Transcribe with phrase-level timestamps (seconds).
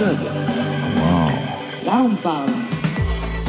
[0.00, 0.16] Club.
[1.84, 2.48] Là, on parle.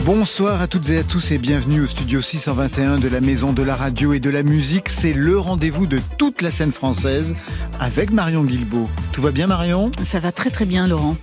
[0.05, 3.63] Bonsoir à toutes et à tous et bienvenue au studio 621 de la Maison de
[3.63, 4.89] la Radio et de la Musique.
[4.89, 7.35] C'est le rendez-vous de toute la scène française
[7.79, 8.89] avec Marion Guilbeault.
[9.13, 9.91] Tout va bien Marion?
[10.03, 11.15] Ça va très très bien Laurent.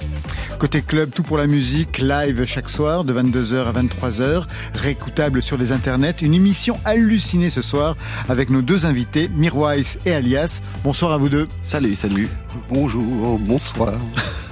[0.58, 4.44] Côté club, tout pour la musique, live chaque soir de 22h à 23h,
[4.76, 6.22] réécoutable sur les internets.
[6.22, 7.96] Une émission hallucinée ce soir
[8.30, 10.62] avec nos deux invités, Mirwais et Alias.
[10.84, 11.48] Bonsoir à vous deux.
[11.62, 12.30] Salut, salut.
[12.70, 13.92] Bonjour, bonsoir.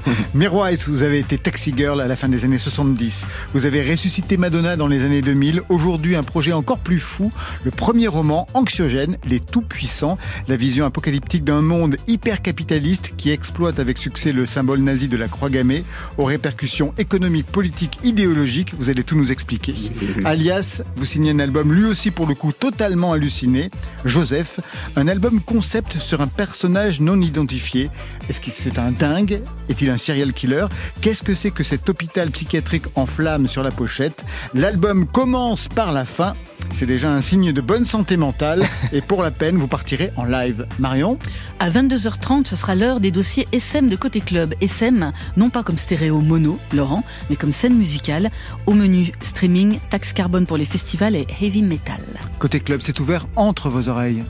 [0.34, 3.24] Mirwais, vous avez été taxi girl à la fin des années 70.
[3.52, 5.62] Vous avez ressuscité Madonna dans les années 2000.
[5.68, 7.32] Aujourd'hui, un projet encore plus fou.
[7.64, 10.18] Le premier roman anxiogène, Les Tout-Puissants.
[10.48, 15.16] La vision apocalyptique d'un monde hyper capitaliste qui exploite avec succès le symbole nazi de
[15.16, 15.84] la croix gammée
[16.18, 18.74] aux répercussions économiques, politiques, idéologiques.
[18.78, 19.74] Vous allez tout nous expliquer.
[20.24, 23.68] Alias, vous signez un album lui aussi pour le coup totalement halluciné.
[24.04, 24.60] Joseph,
[24.94, 27.90] un album concept sur un personnage non identifié.
[28.28, 29.40] Est-ce que c'est un dingue?
[29.68, 30.66] Est-il un serial killer
[31.00, 34.24] Qu'est-ce que c'est que cet hôpital psychiatrique en flammes sur la pochette?
[34.54, 36.34] L'album commence par la fin.
[36.74, 38.66] C'est déjà un signe de bonne santé mentale.
[38.92, 40.66] Et pour la peine, vous partirez en live.
[40.78, 41.18] Marion?
[41.58, 44.54] À 22h30, ce sera l'heure des dossiers SM de Côté Club.
[44.60, 48.30] SM, non pas comme stéréo mono, Laurent, mais comme scène musicale.
[48.66, 52.00] Au menu streaming, taxe carbone pour les festivals et heavy metal.
[52.38, 54.24] Côté Club, c'est ouvert entre vos oreilles.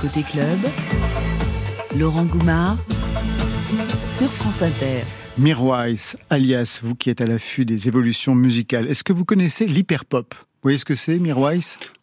[0.00, 0.58] Côté club,
[1.96, 2.76] Laurent Goumard
[4.06, 5.02] sur France Inter.
[5.36, 5.94] Mirwais,
[6.30, 10.34] alias, vous qui êtes à l'affût des évolutions musicales, est-ce que vous connaissez l'hyperpop?
[10.34, 11.58] Vous voyez ce que c'est, Mirwais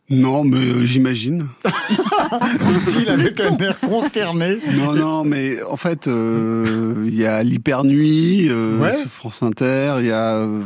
[0.10, 1.48] Non, mais euh, j'imagine.
[1.66, 4.58] Dit-il avec un air consterné.
[4.78, 8.94] Non, non, mais en fait, euh, il y a l'hypernuit euh, Ouais.
[9.10, 9.96] France Inter.
[10.00, 10.62] Il y a, euh,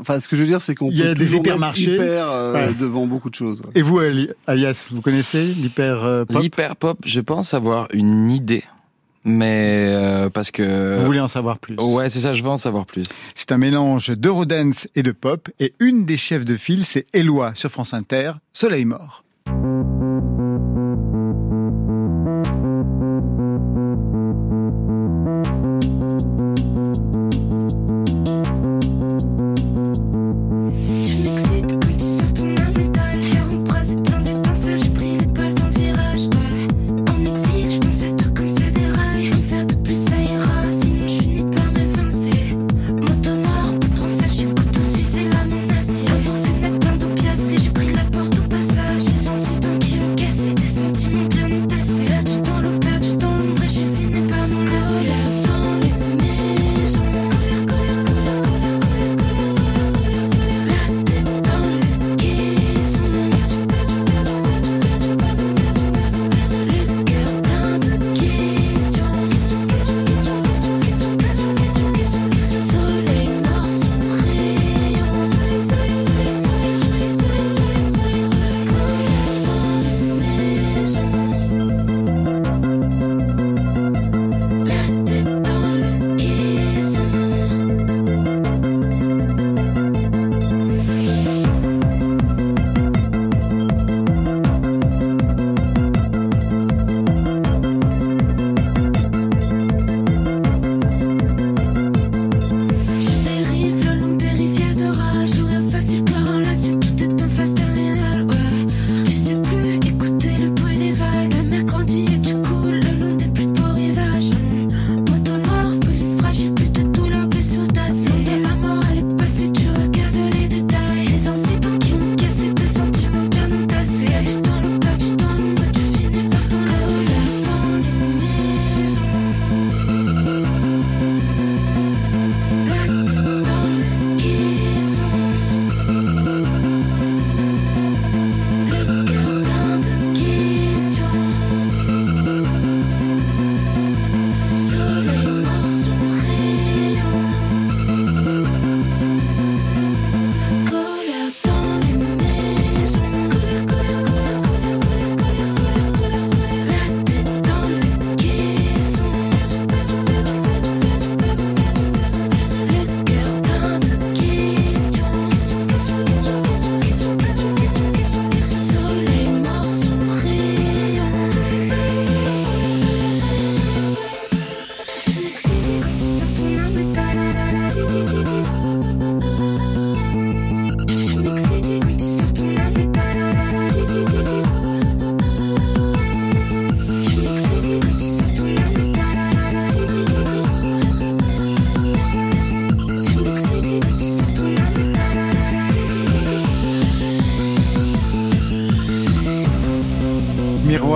[0.00, 1.94] enfin, ce que je veux dire, c'est qu'on Il y a des hypermarchés.
[1.94, 2.74] hyper euh, Ouais.
[2.78, 3.62] devant beaucoup de choses.
[3.74, 6.30] Et vous, Ali- alias, vous connaissez l'hyperpop?
[6.40, 8.62] L'hyper pop, je pense avoir une idée.
[9.24, 10.96] Mais euh, parce que...
[10.98, 13.04] Vous voulez en savoir plus Ouais, c'est ça, je veux en savoir plus.
[13.34, 15.48] C'est un mélange d'eurodance et de pop.
[15.60, 19.24] Et une des chefs de file, c'est Eloi sur France Inter, Soleil mort.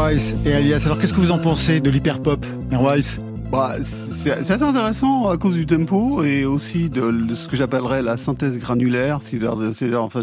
[0.08, 0.82] Et Alias.
[0.87, 3.00] Alors qu'est-ce que vous en pensez de l'hyperpop, Mirwais
[3.50, 8.03] Bah, c'est assez intéressant à cause du tempo et aussi de, de ce que j'appellerais
[8.03, 9.19] la synthèse granulaire.
[9.23, 9.43] C'est-
[9.97, 10.23] enfin,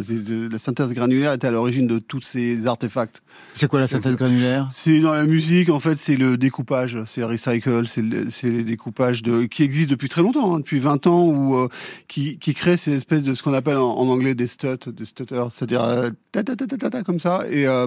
[0.49, 3.21] la synthèse granulaire est à l'origine de tous ces artefacts.
[3.55, 4.69] C'est quoi la synthèse granulaire?
[4.73, 9.21] C'est dans la musique, en fait, c'est le découpage, c'est recycle, c'est le- les découpages
[9.21, 11.67] de, qui existent depuis très longtemps, hein, depuis 20 ans, ou euh,
[12.07, 15.03] qui, qui créent ces espèces de ce qu'on appelle en, en anglais des stuts, des
[15.05, 17.85] stutters, c'est-à-dire euh, ta ta ta ta ta ta comme ça, et euh,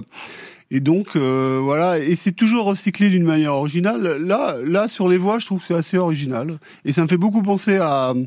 [0.71, 4.17] et donc euh, voilà, et c'est toujours recyclé d'une manière originale.
[4.21, 7.17] Là, là sur les voix, je trouve que c'est assez original, et ça me fait
[7.17, 8.25] beaucoup penser à euh,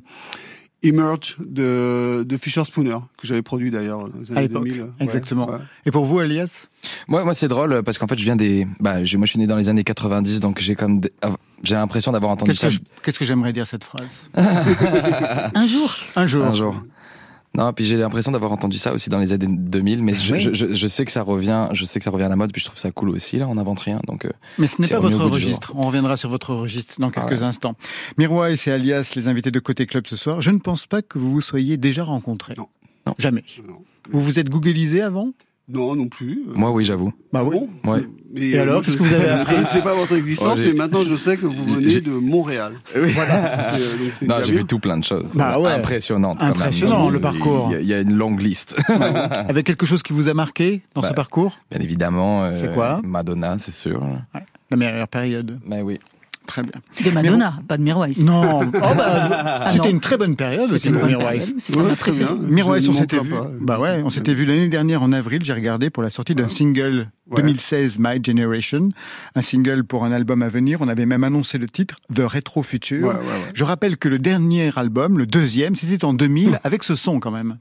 [0.82, 4.81] Emerge de, de Fisher Spooner que j'avais produit d'ailleurs À années l'époque, 2000.
[4.82, 5.50] Ouais, exactement.
[5.50, 5.58] ouais.
[5.84, 6.69] Et pour vous, Alias?
[7.06, 8.66] Moi, moi c'est drôle parce qu'en fait, je viens des.
[8.81, 11.00] Bah, j'ai- moi, je suis né dans les années 90, donc j'ai comme.
[11.00, 11.12] des-
[11.62, 14.31] J'ai l'impression d'avoir entendu Qu'est-ce ça qu'est-ce que j'aimerais dire cette phrase?
[15.54, 16.44] Un jour, Un jour.
[16.46, 16.82] un jour.
[17.52, 20.41] Non, puis j'ai l'impression d'avoir entendu ça aussi dans les années 2000, mais je, oui.
[20.41, 22.52] je, je, je sais que ça revient, je sais que ça revient à la mode,
[22.52, 23.38] puis je trouve ça cool aussi.
[23.38, 24.25] Là, on n'invente rien, donc.
[24.25, 25.73] euh, Mais ce n'est C'est pas votre registre.
[25.75, 27.43] On reviendra sur votre registre dans quelques ouais.
[27.43, 27.75] instants.
[28.19, 30.41] Mirwais et Alias, les invités de Côté Club ce soir.
[30.41, 32.55] Je ne pense pas que vous vous soyez déjà rencontrés.
[32.56, 32.69] Non.
[33.06, 33.14] Non.
[33.19, 33.43] Jamais.
[33.67, 33.82] Non.
[34.11, 35.31] Vous vous êtes googlisé avant?
[35.72, 36.43] Non, non plus.
[36.49, 37.12] Euh, Moi, oui, j'avoue.
[37.32, 37.56] Bah oui.
[37.84, 38.00] Bon, Ouais.
[38.32, 40.56] Mais, Et euh, alors, qu'est-ce que vous avez appris Je ne sais pas votre existence,
[40.56, 42.75] Oh, mais maintenant je sais que vous venez de Montréal.
[42.96, 43.12] Oui.
[43.17, 45.32] C'est, euh, donc Non, j'ai vu tout plein de choses.
[45.34, 45.72] Bah ouais.
[45.72, 46.40] Impressionnante.
[46.43, 47.69] Impressionnant, le parcours.
[47.70, 48.76] Il y, a- il y a une longue liste.
[48.88, 51.58] Avec quelque chose qui vous a marqué dans ce Bah, parcours?
[51.70, 52.44] Bien évidemment.
[52.44, 53.00] euh, C'est quoi?
[53.05, 54.00] Madonna, c'est sûr.
[54.70, 55.58] La meilleure période.
[55.66, 55.99] Mais oui.
[56.50, 56.73] Très bien.
[57.05, 58.12] de Madonna, pas de Mirwais.
[58.19, 59.94] Non, oh bah, Ah c'était non.
[59.94, 61.38] une très bonne période aussi C'était une pour bonne Mirwais.
[62.41, 63.32] Mirwais, on s'était vu.
[63.61, 65.41] Bah ouais, on s'était vu l'année dernière en avril.
[65.44, 67.37] J'ai regardé pour la sortie d'un single Ouais.
[67.43, 68.88] 2016 My Generation,
[69.37, 70.79] un single pour un album à venir.
[70.81, 73.06] On avait même annoncé le titre The Retro Future.
[73.06, 73.50] Ouais, ouais, ouais.
[73.55, 77.31] Je rappelle que le dernier album, le deuxième, c'était en 2000 avec ce son quand
[77.31, 77.58] même.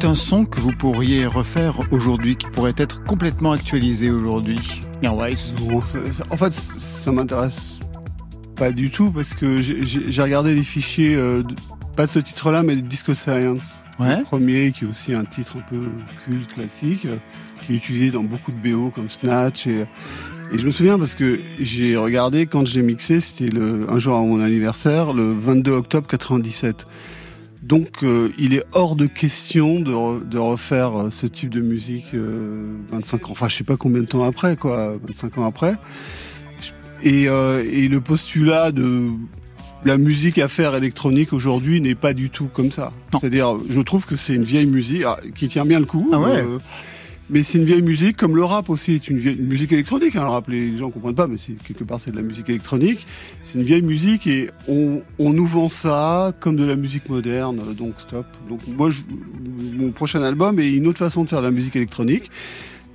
[0.00, 4.58] C'est un son que vous pourriez refaire aujourd'hui, qui pourrait être complètement actualisé aujourd'hui
[6.12, 7.78] ça- en fait, ça m'intéresse
[8.56, 11.42] pas du tout parce que j'ai- regardé les fichiers, euh,
[11.96, 13.76] pas de ce titre-là, mais de Disco Science.
[14.00, 14.18] Ouais.
[14.18, 15.80] Le premier, qui est aussi un titre un peu
[16.24, 17.16] culte, classique, euh,
[17.64, 19.68] qui est utilisé dans beaucoup de BO comme Snatch.
[19.68, 19.82] Et,
[20.52, 23.48] et je me souviens parce que j'ai regardé quand j'ai mixé, c'était
[23.88, 26.84] un jour à mon anniversaire, le 22 octobre 97.
[27.64, 31.62] Donc, euh, il est hors de question de, re- de refaire euh, ce type de
[31.62, 35.46] musique euh, 25 ans, enfin, je sais pas combien de temps après, quoi, 25 ans
[35.46, 35.74] après.
[37.02, 39.08] Et, euh, et le postulat de
[39.86, 42.92] la musique à faire électronique aujourd'hui n'est pas du tout comme ça.
[43.20, 46.08] C'est-à-dire, je trouve que c'est une vieille musique ah, qui tient bien le coup.
[46.12, 46.44] Ah ouais.
[47.30, 50.14] Mais c'est une vieille musique, comme le rap aussi est une, vieille, une musique électronique.
[50.16, 52.48] Hein, le rap, les gens comprennent pas, mais c'est quelque part c'est de la musique
[52.50, 53.06] électronique.
[53.42, 57.60] C'est une vieille musique et on, on nous vend ça comme de la musique moderne.
[57.78, 58.26] Donc stop.
[58.48, 59.00] Donc moi, je-
[59.76, 62.30] mon prochain album est une autre façon de faire de la musique électronique,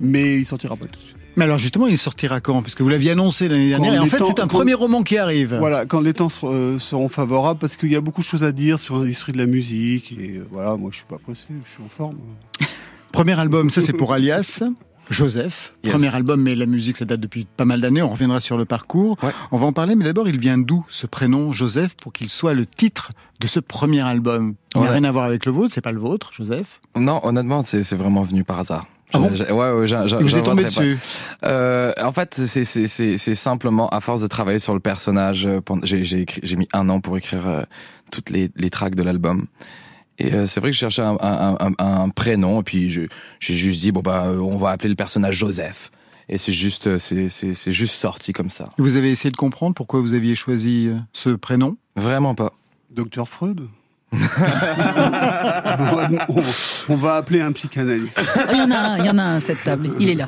[0.00, 1.16] mais il sortira pas tout de suite.
[1.36, 2.60] Mais alors justement, il sortira quand?
[2.60, 3.92] Parce que vous l'aviez annoncé l'année dernière.
[3.92, 5.56] Quand Et en fait, temps- c'est un quand- premier roman qui arrive.
[5.58, 8.50] Voilà, quand les temps euh, seront favorables, parce qu'il y a beaucoup de choses à
[8.52, 10.12] dire sur l'industrie de la musique.
[10.12, 12.16] Et euh, voilà, moi je suis pas pressé, je suis en forme.
[13.12, 14.62] Premier album, ça c'est pour Alias.
[15.10, 15.92] Joseph, Yes.
[15.92, 18.64] premier album, mais la musique ça date depuis pas mal d'années, on reviendra sur le
[18.64, 19.16] parcours.
[19.24, 19.30] Ouais.
[19.50, 22.54] On va en parler, mais d'abord il vient d'où ce prénom Joseph pour qu'il soit
[22.54, 24.54] le titre de ce premier album?
[24.76, 24.92] Il n'a Ouais.
[24.92, 26.80] rien à voir avec le vôtre, c'est pas le vôtre, Joseph?
[26.94, 28.86] Non, honnêtement, c'est vraiment venu par hasard.
[29.12, 29.30] Ah bon?
[29.30, 29.72] Ouais,
[30.22, 30.96] vous est tombé dessus?
[31.42, 35.44] Euh, en fait, c'est- simplement à force de travailler sur le personnage.
[35.44, 37.62] euh, j'ai mis un an pour écrire euh,
[38.12, 39.46] toutes les, les tracks de l'album.
[40.20, 43.08] Et euh, c'est vrai que je cherchais un, un, un, un prénom, et puis je-
[43.40, 45.90] j'ai juste dit bon bah euh, on va appeler le personnage Joseph.
[46.28, 48.66] Et c'est juste euh, c'est juste sorti comme ça.
[48.78, 51.76] Vous avez essayé de comprendre pourquoi vous aviez choisi ce prénom?
[51.96, 52.52] Vraiment pas.
[52.90, 53.62] Docteur Freud?
[54.12, 54.16] On,
[55.94, 56.42] va, on-
[56.88, 58.20] on va appeler un psychanalyste.
[58.52, 59.90] Il y en a un, il y en a un à cette table.
[60.00, 60.26] Il est là.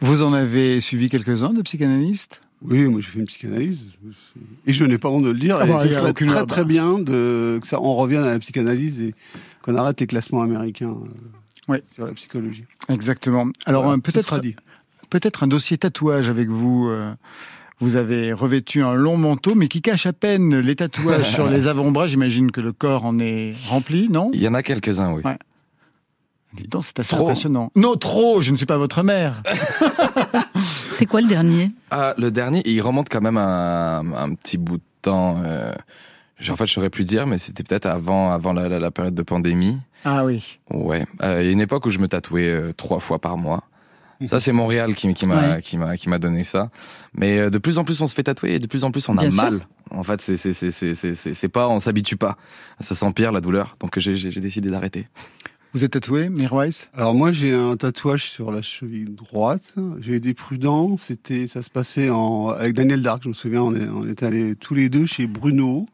[0.00, 2.40] Vous en avez suivi quelques-uns de psychanalystes?
[2.64, 3.78] Oui, moi j'ai fait une psychanalyse.
[4.66, 5.58] Et je n'ai pas honte de le dire.
[5.60, 6.44] Ah et bah, ce serait très bah.
[6.46, 9.14] très bien de, que ça, on revienne à la psychanalyse et
[9.62, 10.94] qu'on arrête les classements américains
[11.70, 12.64] euh, sur la psychologie.
[12.88, 13.46] Exactement.
[13.66, 14.52] Alors Voilà, euh,
[15.10, 16.88] peut-être un dossier tatouage avec vous.
[16.88, 17.12] euh,
[17.80, 21.68] Vous avez revêtu un long manteau, mais qui cache à peine les tatouages sur les
[21.68, 22.08] avant-bras.
[22.08, 24.30] J'imagine que le corps en est rempli, non?
[24.32, 25.22] Il y en a quelques-uns, oui.
[25.24, 25.36] Ouais.
[26.54, 27.24] Dis donc, c'est assez Trop.
[27.26, 27.70] impressionnant.
[27.76, 29.42] Non, trop, je ne suis pas votre mère.
[30.96, 31.72] C'est quoi le dernier?
[31.90, 35.42] Ah, le dernier, il remonte quand même un, un petit bout de temps.
[35.44, 35.72] Euh,
[36.48, 39.14] en fait, je saurais plus dire, mais c'était peut-être avant, avant la, la- la période
[39.14, 39.78] de pandémie.
[40.04, 40.58] Ah oui.
[40.70, 41.06] Ouais.
[41.22, 43.64] Euh, Il y a une époque où je me tatouais euh, trois fois par mois.
[44.28, 45.60] Ça, c'est Montréal qui, qui m'a Ouais.
[45.62, 46.70] qui m'a qui m'a donné ça.
[47.14, 49.18] Mais de plus en plus, on se fait tatouer et de plus en plus, on
[49.18, 49.42] a Bien sûr.
[49.42, 49.66] mal.
[49.90, 52.36] En fait, c'est c'est c'est c'est c'est c'est c'est pas, on s'habitue pas.
[52.80, 53.76] Ça s'empire la douleur.
[53.80, 55.08] Donc j'ai décidé d'arrêter.
[55.74, 59.74] Vous êtes tatoué, Mirwais Alors moi j'ai un tatouage sur la cheville droite.
[59.98, 60.96] J'ai été prudent.
[60.96, 62.08] C'était, ça se passait
[62.56, 63.24] avec Daniel Dark.
[63.24, 65.88] Je me souviens, on, est, était allés tous les deux chez Bruno.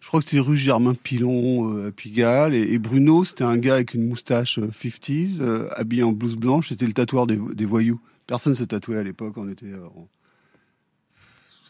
[0.00, 2.52] Je crois que c'était rue Germain Pilon euh, à Pigalle.
[2.52, 6.70] Et, Bruno, c'était un gars avec une moustache euh, 50s, euh, habillé en blouse blanche.
[6.70, 8.00] C'était le tatoueur des, voyous.
[8.26, 9.34] Personne s'est tatoué à l'époque.
[9.36, 9.86] On était euh,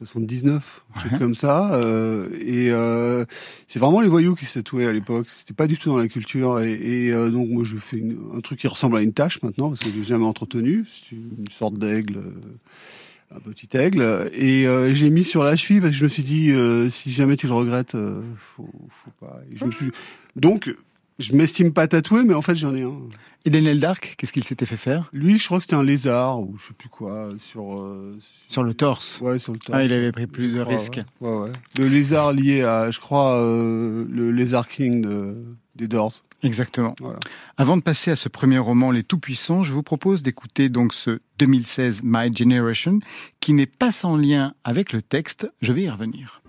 [0.04, 1.18] 79, un truc Ouais.
[1.18, 1.74] comme ça.
[1.74, 3.24] euh, et euh,
[3.68, 5.28] c'est vraiment les voyous qui se tatouaient à l'époque.
[5.28, 6.60] C'était pas du tout dans la culture.
[6.60, 9.42] Et, et, euh, donc moi, je fais une- un truc qui ressemble à une tache
[9.42, 10.84] maintenant parce que je l'ai jamais entretenu.
[10.88, 14.30] C'est une sorte d'aigle, euh, un petit aigle.
[14.34, 17.10] Et euh, j'ai mis sur la cheville parce que je me suis dit, euh, si
[17.10, 18.20] jamais tu le regrettes, euh,
[18.56, 18.70] faut,
[19.04, 19.40] faut pas.
[19.50, 19.90] Et je me suis...
[20.36, 20.74] Donc,
[21.22, 22.98] je m'estime pas tatoué, mais en fait, j'en ai un.
[23.44, 25.10] Et Daniel Dark, qu'est-ce qu'il s'était fait faire?
[25.12, 28.16] Lui, je crois que c'était un lézard ou je sais plus quoi sur euh,
[28.48, 29.20] Sur le torse.
[29.20, 29.76] Ouais, sur le torse.
[29.76, 31.00] Ah, il avait pris plus de risques.
[31.20, 31.52] Ouais, ouais, ouais.
[31.78, 35.34] Le lézard lié à, je crois, euh, le lézard king de,
[35.74, 36.22] des Doors.
[36.44, 36.94] Exactement.
[37.00, 37.18] Voilà.
[37.56, 41.20] Avant de passer à ce premier roman, Les Tout-Puissants, je vous propose d'écouter donc ce
[41.38, 42.98] 2016 My Generation,
[43.40, 45.46] qui n'est pas sans lien avec le texte.
[45.60, 46.42] Je vais y revenir.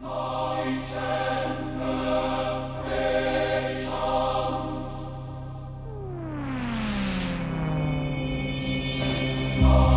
[9.55, 9.92] Oh.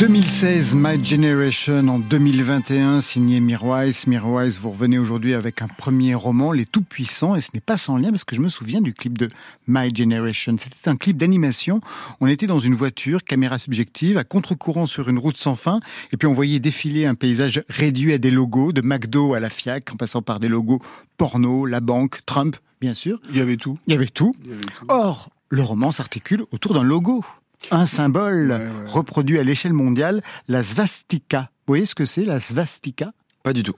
[0.00, 4.06] 2016, My Generation en 2021, signé Mirwise.
[4.06, 7.98] Mirwise, vous revenez aujourd'hui avec un premier roman, Les Tout-Puissants, et ce n'est pas sans
[7.98, 9.28] lien parce que je me souviens du clip de
[9.68, 10.56] My Generation.
[10.58, 11.82] C'était un clip d'animation.
[12.22, 15.80] On était dans une voiture, caméra subjective, à contre-courant sur une route sans fin,
[16.14, 19.50] et puis on voyait défiler un paysage réduit à des logos, de McDo à la
[19.50, 20.78] FIAC, en passant par des logos
[21.18, 23.20] porno, la banque, Trump, bien sûr.
[23.28, 23.78] Il y avait tout.
[23.86, 24.32] Il y avait tout.
[24.42, 24.86] Il y avait tout.
[24.88, 27.22] Or, le roman s'articule autour d'un logo.
[27.70, 28.86] Un symbole Ouais, ouais.
[28.86, 31.50] reproduit à l'échelle mondiale, la svastika.
[31.66, 33.12] Vous voyez ce que c'est, la svastika?
[33.42, 33.74] Pas du tout.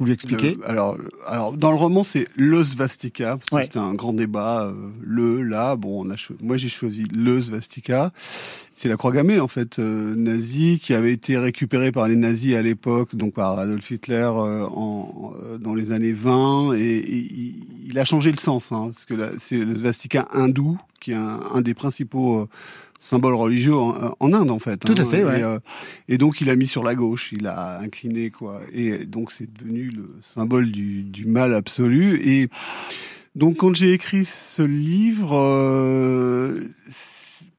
[0.00, 3.36] Vous l'expliquez Le- alors, le- alors, dans le roman, c'est le svastika.
[3.36, 3.64] parce que Ouais.
[3.64, 4.66] C'était un grand débat.
[4.66, 8.12] euh, le, là, bon, on a cho- moi j'ai choisi le svastika.
[8.74, 12.54] C'est la croix gammée, en fait, euh, nazie, qui avait été récupérée par les nazis
[12.54, 16.74] à l'époque, donc par Adolf Hitler euh, en, euh, dans les années 20.
[16.74, 17.54] Et, et il,
[17.88, 21.16] il a changé le sens, hein, parce que là, c'est le svastika hindou, qui est
[21.16, 22.48] un, un des principaux.
[22.98, 24.78] Euh, symboles religieux en, en Inde en fait.
[24.78, 25.42] Tout à fait, Et, ouais.
[25.42, 25.58] euh,
[26.08, 28.60] et donc il a mis sur la gauche, il a incliné quoi.
[28.72, 32.20] Et donc c'est devenu le symbole du, du mal absolu.
[32.24, 32.48] Et
[33.34, 36.60] donc quand j'ai écrit ce livre, euh,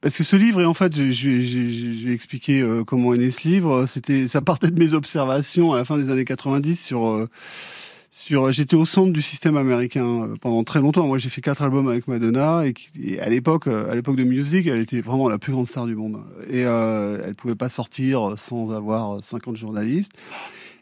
[0.02, 3.86] parce que ce livre, et en fait, vais expliquer euh, comment est né ce livre.
[3.86, 7.28] C'était, ça partait de mes observations à la fin des années 90 sur euh,
[8.12, 8.52] sur.
[8.52, 11.08] J'étais au centre du système américain euh, pendant très longtemps.
[11.08, 14.68] Moi, j'ai fait quatre albums avec Madonna et, à l'époque, euh, à l'époque de Music,
[14.68, 16.20] elle était vraiment la plus grande star du monde.
[16.50, 20.12] Et euh, elle pouvait pas sortir sans avoir 50 journalistes.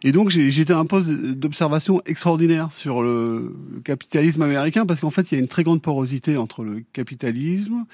[0.03, 5.09] Et donc j'étais à un poste d'observation extraordinaire sur le, le capitalisme américain parce qu'en
[5.09, 7.85] fait il y a une très grande porosité entre le capitalisme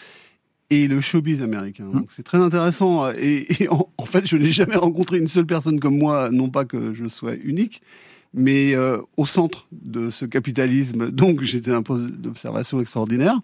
[0.70, 1.86] et le showbiz américain.
[1.94, 5.46] Donc c'est très intéressant et, et en, en fait je n'ai jamais rencontré une seule
[5.46, 7.82] personne comme moi, non pas que je sois unique,
[8.34, 11.12] mais euh, au centre de ce capitalisme.
[11.12, 13.40] Donc j'étais un poste d'observation extraordinaire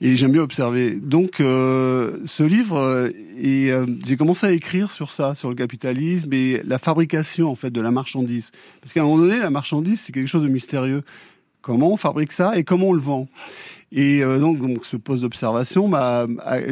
[0.00, 0.92] et j'aime bien observer.
[0.92, 5.56] Donc euh, ce livre euh, et euh, j'ai commencé à écrire sur ça, sur le
[5.56, 8.50] capitalisme et la fabrication en fait de la marchandise.
[8.80, 11.02] Parce qu'à un moment donné, la marchandise c'est quelque chose de mystérieux.
[11.62, 13.28] Comment on fabrique ça et comment on le vend?
[13.92, 15.90] Et euh, donc, donc ce poste d'observation,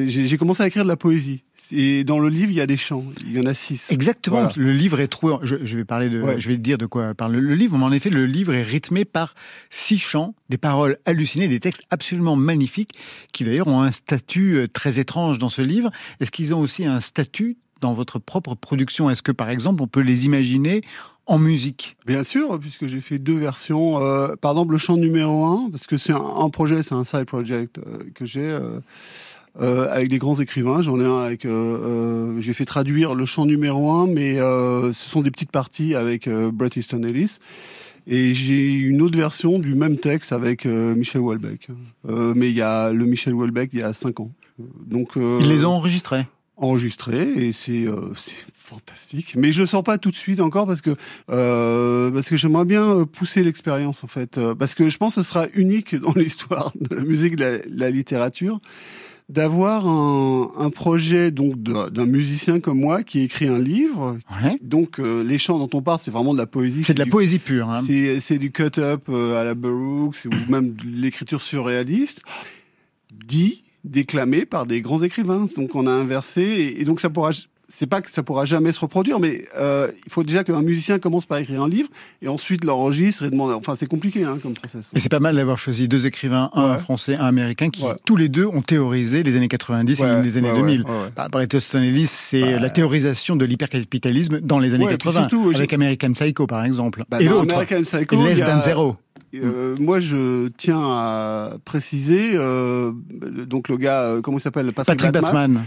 [0.06, 1.42] j'ai commencé à écrire de la poésie.
[1.70, 3.04] Et dans le livre, il y a des chants.
[3.26, 3.90] Il y en a six.
[3.92, 4.38] Exactement.
[4.38, 4.52] Voilà.
[4.56, 5.38] Le livre est trop.
[5.42, 6.22] Je, je vais parler de.
[6.22, 6.40] Ouais.
[6.40, 7.76] Je vais dire de quoi parle le livre.
[7.76, 9.34] Mais en effet, le livre est rythmé par
[9.68, 12.94] six chants, des paroles hallucinées, des textes absolument magnifiques,
[13.32, 15.90] qui d'ailleurs ont un statut euh, très étrange dans ce livre.
[16.20, 19.10] Est-ce qu'ils ont aussi un statut dans votre propre production?
[19.10, 20.80] Est-ce que, par exemple, on peut les imaginer
[21.28, 24.02] en musique Bien sûr, puisque j'ai fait deux versions.
[24.02, 27.04] Euh, par exemple, le chant numéro un, parce que c'est un, un projet, c'est un
[27.04, 28.80] side project euh, que j'ai euh,
[29.60, 30.82] euh, avec des grands écrivains.
[30.82, 31.44] J'en ai un avec.
[31.44, 31.50] euh,
[32.36, 35.94] euh, j'ai fait traduire le chant numéro un, mais euh, ce sont des petites parties
[35.94, 37.38] avec euh, Bret Easton Ellis.
[38.10, 41.68] Et j'ai une autre version du même texte avec euh, Michel Houellebecq.
[42.08, 44.30] Euh, mais il y a le Michel Houellebecq il y a cinq ans.
[44.86, 46.26] Donc euh, Ils les ont enregistrés.
[46.58, 48.12] Enregistré et c'est euh,
[48.54, 49.34] fantastique.
[49.36, 50.94] Mais je le sors pas tout de suite encore parce que
[51.30, 55.14] euh, parce que j'aimerais bien euh, pousser l'expérience en fait Euh, parce que je pense
[55.16, 58.60] que ce sera unique dans l'histoire de la musique, de la, de la littérature
[59.28, 64.16] d'avoir un, un projet donc d'un musicien comme moi qui écrit un livre.
[64.42, 64.58] Ouais.
[64.62, 66.82] Donc euh, les chants dont on parle, c'est vraiment de la poésie.
[66.82, 67.68] C'est de la du- poésie pure.
[67.68, 67.82] Hein.
[68.20, 72.22] c'est du cut-up à la Burroughs ou même de l'écriture surréaliste,
[73.12, 75.48] dit, déclamé par des grands écrivains.
[75.56, 77.30] Donc on a inversé et, et donc ça pourra.
[77.70, 80.98] C'est pas que ça pourra jamais se reproduire, mais euh, il faut déjà qu'un musicien
[80.98, 81.90] commence par écrire un livre
[82.22, 83.52] et ensuite l'enregistre et demander.
[83.52, 84.90] Enfin, c'est compliqué hein, comme process.
[84.94, 86.78] Et c'est pas mal d'avoir choisi deux écrivains, un Ouais.
[86.78, 87.92] français, un américain, qui Ouais.
[88.06, 90.80] tous les deux ont théorisé les années 90 et les années ouais, 2000.
[90.82, 91.08] ouais, ouais, ouais.
[91.14, 94.96] Bah, Bret Easton Ellis, c'est Bah, la théorisation de l'hypercapitalisme dans les années Ouais, et
[94.98, 97.04] puis 80, surtout, avec American Psycho par exemple.
[97.10, 97.52] Bah, et dans d'autres.
[97.54, 98.96] American Psycho, Et il Less a- Than Zero.
[99.34, 102.92] Euh, moi, je tiens à préciser, euh,
[103.46, 105.64] donc le gars, euh, comment il s'appelle, Patrick, Patrick Bateman, Bateman.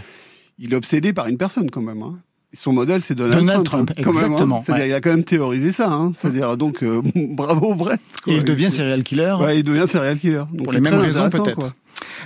[0.58, 2.02] il est obsédé par une personne quand même.
[2.02, 2.18] Hein.
[2.54, 3.86] Son modèle, c'est Donald, Donald Trump.
[3.86, 4.22] Trump, hein, quand hein.
[4.24, 4.90] exactement, C'est-à-dire, ouais.
[4.90, 5.90] il a quand même théorisé ça.
[5.90, 6.12] Hein.
[6.14, 8.00] C'est-à-dire, donc, euh, bravo Brett.
[8.22, 8.32] quoi.
[8.32, 9.36] Et il devient serial killer.
[9.40, 10.44] Ouais, il devient serial killer.
[10.52, 11.74] Donc, Pour les mêmes raisons, peut-être.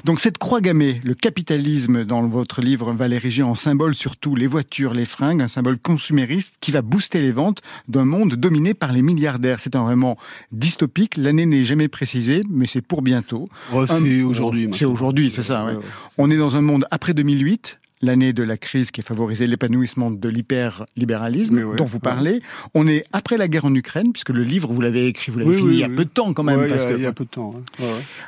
[0.05, 4.47] Donc cette croix gammée, le capitalisme dans votre livre va l'ériger en symbole surtout les
[4.47, 8.93] voitures, les fringues, un symbole consumériste qui va booster les ventes d'un monde dominé par
[8.93, 9.61] les milliardaires.
[9.61, 10.17] C'est un roman
[10.53, 13.49] dystopique, l'année n'est jamais précisée, mais c'est pour bientôt.
[13.73, 14.69] Oh, Un- c'est aujourd'hui.
[14.73, 15.75] C'est aujourd'hui, c'est ça, ouais.
[16.19, 20.11] On est dans un monde après 2008, l'année de la crise qui a favorisé l'épanouissement
[20.11, 22.00] de l'hyperlibéralisme ouais, dont vous ouais.
[22.00, 22.40] parlez.
[22.74, 25.50] On est après la guerre en Ukraine, puisque le livre, vous l'avez écrit, vous l'avez
[25.52, 25.96] Oui, fini oui, il y a oui.
[25.96, 26.59] peu de temps quand même.
[26.59, 27.54] Ouais, il y a- que- il y a peu de temps.
[27.80, 27.85] hein.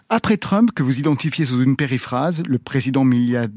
[0.09, 3.49] Après Trump, que vous identifiez sous une périphrase, le président milliard-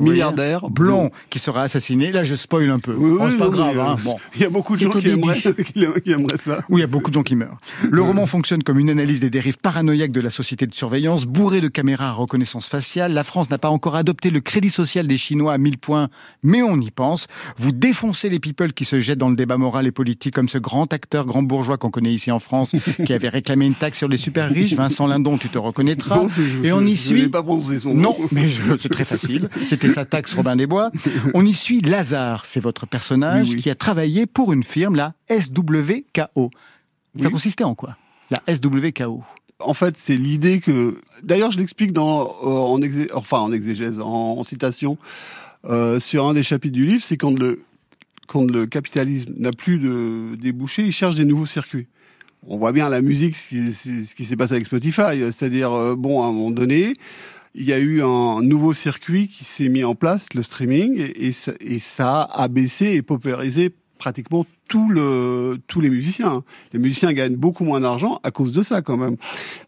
[0.00, 2.12] milliardaire, blond, qui sera assassiné.
[2.12, 2.94] Là, je spoil un peu.
[2.96, 3.78] Oui, oui, c'est pas grave.
[3.78, 3.96] hein.
[3.98, 4.16] euh, Bon.
[4.36, 6.62] Il y a beaucoup de gens qui aimeraient, qui- qui aimeraient ça.
[6.68, 7.58] Oui, il y a beaucoup de gens qui meurent.
[7.90, 11.60] Le roman fonctionne comme une analyse des dérives paranoïaques de la société de surveillance, bourré
[11.60, 13.12] de caméras à reconnaissance faciale.
[13.12, 16.08] La France n'a pas encore adopté le crédit social des Chinois à 1000 points,
[16.42, 17.26] mais on y pense.
[17.56, 20.58] Vous défoncez les people qui se jettent dans le débat moral et politique, comme ce
[20.58, 22.72] grand acteur, grand bourgeois qu'on connaît ici en France,
[23.06, 24.74] qui avait réclamé une taxe sur les super riches.
[24.74, 26.22] Vincent Lindon, tu te reconnaîtras.
[26.36, 27.28] Je- Et on y je suit.
[27.28, 28.00] pas prononcé son nom.
[28.02, 29.48] Non, mais c'est très facile.
[29.68, 30.90] C'était sa taxe Robin des Bois.
[31.34, 33.62] On y suit Lazare, c'est votre personnage Oui, oui.
[33.62, 36.50] qui a travaillé pour une firme, la SWKO.
[37.18, 37.30] Ça Oui.
[37.30, 37.96] consistait en quoi
[38.30, 39.22] La SWKO.
[39.60, 41.00] En fait, c'est l'idée que.
[41.24, 44.06] D'ailleurs, je l'explique dans euh, en exé- enfin en exégèse, en,
[44.38, 44.98] en citation
[45.64, 47.62] euh, sur un des chapitres du livre, c'est quand le
[48.28, 51.86] quand le capitalisme n'a plus de débouchés, il cherche des nouveaux circuits.
[52.46, 55.72] On voit bien la musique, ce qui, c'est- ce qui s'est passé avec Spotify, c'est-à-dire
[55.72, 56.94] euh, bon, à un moment donné,
[57.54, 61.32] il y a eu un nouveau circuit qui s'est mis en place, le streaming, et,
[61.60, 66.44] et ça, a abaissé et paupérisé pratiquement tout le, tous les musiciens.
[66.72, 69.16] Les musiciens gagnent beaucoup moins d'argent à cause de ça quand même.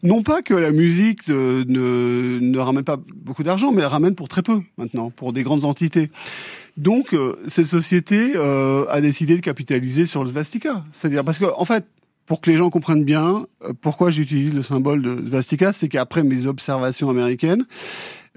[0.03, 4.15] Non pas que la musique euh, ne, ne ramène pas beaucoup d'argent, mais elle ramène
[4.15, 6.11] pour très peu maintenant, pour des grandes entités.
[6.77, 10.83] Donc euh, cette société euh, a décidé de capitaliser sur le svastika.
[10.93, 11.85] C'est-à-dire parce que en fait,
[12.31, 16.23] pour que les gens comprennent bien euh, pourquoi j'utilise le symbole de svastika, c'est qu'après
[16.23, 17.65] mes observations américaines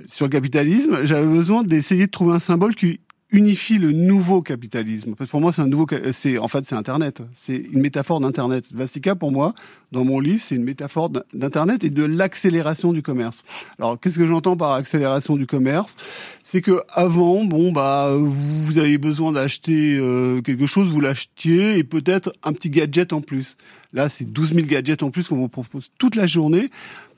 [0.06, 2.98] sur le capitalisme, j'avais besoin d'essayer de trouver un symbole qui
[3.30, 5.14] unifie le nouveau capitalisme.
[5.16, 7.20] Parce que pour moi, c'est un nouveau, c'est en fait c'est Internet.
[7.34, 8.66] C'est une métaphore d'Internet.
[8.66, 9.54] Svastika, pour moi,
[9.90, 13.42] dans mon livre, c'est une métaphore d'in- d'Internet et de l'accélération du commerce.
[13.78, 15.96] Alors, qu'est-ce que j'entends par accélération du commerce?
[16.44, 21.84] C'est que avant, bon bah, vous avez besoin d'acheter euh, quelque chose, vous l'achetiez et
[21.84, 23.56] peut-être un petit gadget en plus.
[23.94, 26.68] Là, c'est 12 000 gadgets en plus qu'on vous propose toute la journée,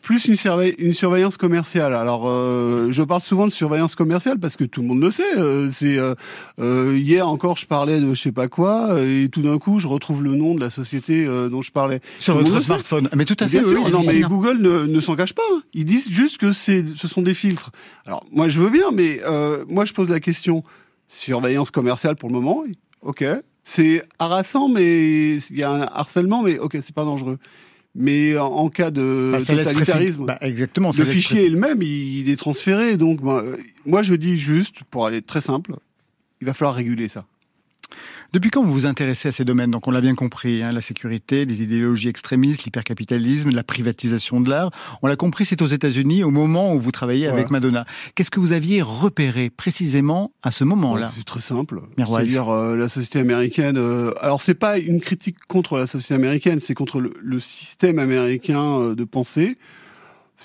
[0.03, 1.95] plus une, surveille- une surveillance commerciale.
[1.95, 5.25] Alors, euh, je parle souvent de surveillance commerciale parce que tout le monde le sait.
[5.39, 9.57] euh, c'est euh, hier encore, je parlais de je sais pas quoi, et tout d'un
[9.59, 12.01] coup, je retrouve le nom de la société dont je parlais.
[12.19, 13.09] Sur Tout votre smartphone.
[13.17, 14.21] Mais tout à fait, Bien oui, sûr, oui, non, mais.
[14.21, 15.43] Google ne, ne s'en cache pas.
[15.55, 15.63] hein.
[15.75, 17.71] Ils disent juste que c'est, ce sont des filtres.
[18.07, 19.21] Alors, moi, je veux bien, mais
[19.69, 20.63] moi, je pose la question
[21.09, 22.65] surveillance commerciale pour le moment.
[23.03, 23.25] Ok,
[23.69, 27.39] c'est harassant, mais il y a un harcèlement, mais ok, c'est pas dangereux.
[27.97, 30.93] Mais en, en cas de Bah, totalitarisme, bah, exactement.
[30.97, 32.97] le fichier est le même, il, il est transféré.
[32.97, 35.75] Donc, moi, euh, moi, je dis juste, pour aller très simple,
[36.41, 37.25] il va falloir réguler ça.
[38.33, 39.71] Depuis quand vous vous intéressez à ces domaines?
[39.71, 44.51] Donc on l'a bien compris, hein, la sécurité, les idéologies extrémistes, l'hypercapitalisme, la privatisation de
[44.51, 44.71] l'art.
[45.03, 47.51] On l'a compris, c'est aux États-Unis au moment où vous travaillez avec.
[47.51, 47.87] Madonna.
[48.15, 51.13] Qu'est-ce que vous aviez repéré précisément à ce moment-là?
[51.17, 51.81] C'est très simple.
[51.97, 53.77] C'est-à-dire euh, la société américaine.
[53.79, 57.99] euh, alors c'est pas une critique contre la société américaine, c'est contre le, le système
[57.99, 59.59] américain euh, de pensée.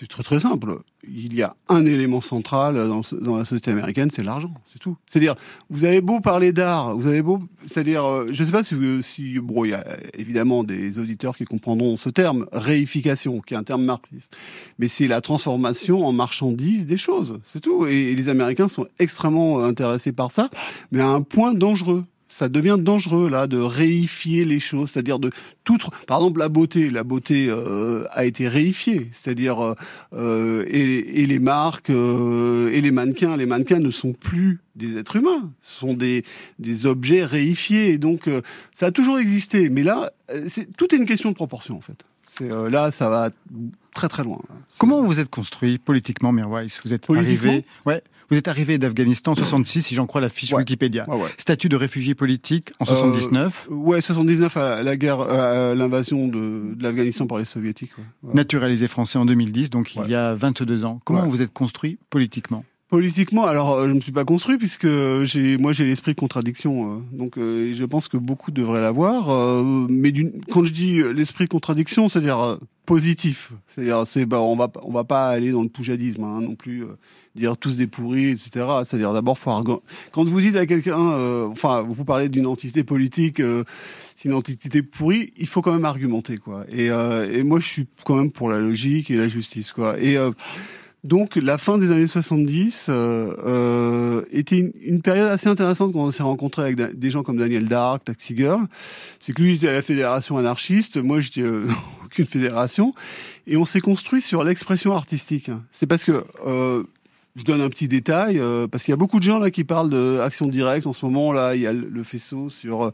[0.02, 0.80] C'est très très simple.
[1.08, 4.98] Il y a un élément central dans, la société américaine, c'est l'argent, c'est tout.
[5.06, 5.36] C'est-à-dire,
[5.70, 9.64] vous avez beau parler d'art, vous avez beau, c'est-à-dire, euh, je sais pas si, bon,
[9.64, 9.86] il y a
[10.18, 14.36] évidemment des auditeurs qui comprendront ce terme, réification, qui est un terme marxiste,
[14.80, 17.86] mais c'est la transformation en marchandise des choses, c'est tout.
[17.86, 20.50] Et, les Américains sont extrêmement intéressés par ça,
[20.92, 22.06] mais à un point dangereux.
[22.34, 25.32] Ça devient dangereux là de réifier les choses, c'est-à-dire de
[25.66, 25.78] tout.
[26.08, 29.76] Par exemple, la beauté, la beauté euh, a été réifiée, c'est-à-dire euh,
[30.14, 34.96] euh, et, et les marques euh, et les mannequins, les mannequins ne sont plus des
[34.98, 36.24] êtres humains, ce sont des
[36.58, 37.90] des objets réifiés.
[37.90, 38.42] Et donc euh,
[38.72, 41.82] ça a toujours existé, mais là, euh, c'est tout est une question de proportion en
[41.82, 42.00] fait.
[42.42, 43.30] Euh, là, ça va
[43.94, 44.40] très très loin.
[44.78, 46.68] Comment vous êtes construit politiquement, Mirwais?
[46.86, 50.52] Vous êtes arrivé, ouais, vous êtes arrivé d'Afghanistan en 66, si j'en crois la fiche
[50.54, 50.60] Ouais.
[50.60, 51.06] Wikipédia.
[51.10, 51.30] Ouais, ouais.
[51.38, 53.68] Statut de réfugié politique en 79.
[53.70, 57.92] Ouais, 79 à la, guerre, euh, à l'invasion de, de l'Afghanistan par les soviétiques.
[58.34, 61.00] Naturalisé français en 2010, donc il y a 22 ans.
[61.06, 62.64] Comment vous êtes construit politiquement?
[62.90, 64.86] Politiquement, alors euh, je ne me suis pas construit puisque
[65.24, 69.30] j'ai, moi j'ai l'esprit de contradiction, euh, donc euh, je pense que beaucoup devraient l'avoir.
[69.30, 74.26] euh, mais d'une, quand je dis euh, l'esprit de contradiction, c'est-à-dire euh, positif, c'est-à-dire c'est
[74.26, 76.98] bah, on va on va pas aller dans le poujadisme hein, non plus, euh,
[77.36, 78.66] dire tous des pourris, etc.
[78.86, 79.52] C'est-à-dire d'abord faut
[80.12, 83.40] quand vous dites à quelqu'un, euh, enfin vous parlez d'une entité politique.
[83.40, 83.64] euh,
[84.16, 86.66] c'est une entité pourrie, il faut quand même argumenter quoi.
[86.70, 90.00] Et, euh, et moi je suis quand même pour la logique et la justice quoi.
[90.00, 90.32] Et euh,
[91.04, 96.12] donc la fin des années 70 euh, euh, était une, période assez intéressante quand on
[96.12, 98.68] s'est rencontré avec des gens comme Daniel Dark, Taxi Girl.
[99.20, 101.68] C'est que lui était à la fédération anarchiste, moi j'étais euh,
[102.06, 102.94] aucune fédération,
[103.48, 105.50] et on s'est construit sur l'expression artistique.
[105.72, 106.24] C'est parce que
[107.36, 109.64] je donne un petit détail euh, parce qu'il y a beaucoup de gens là qui
[109.64, 111.56] parlent de action directe en ce moment là.
[111.56, 112.92] Il y a le faisceau sur euh,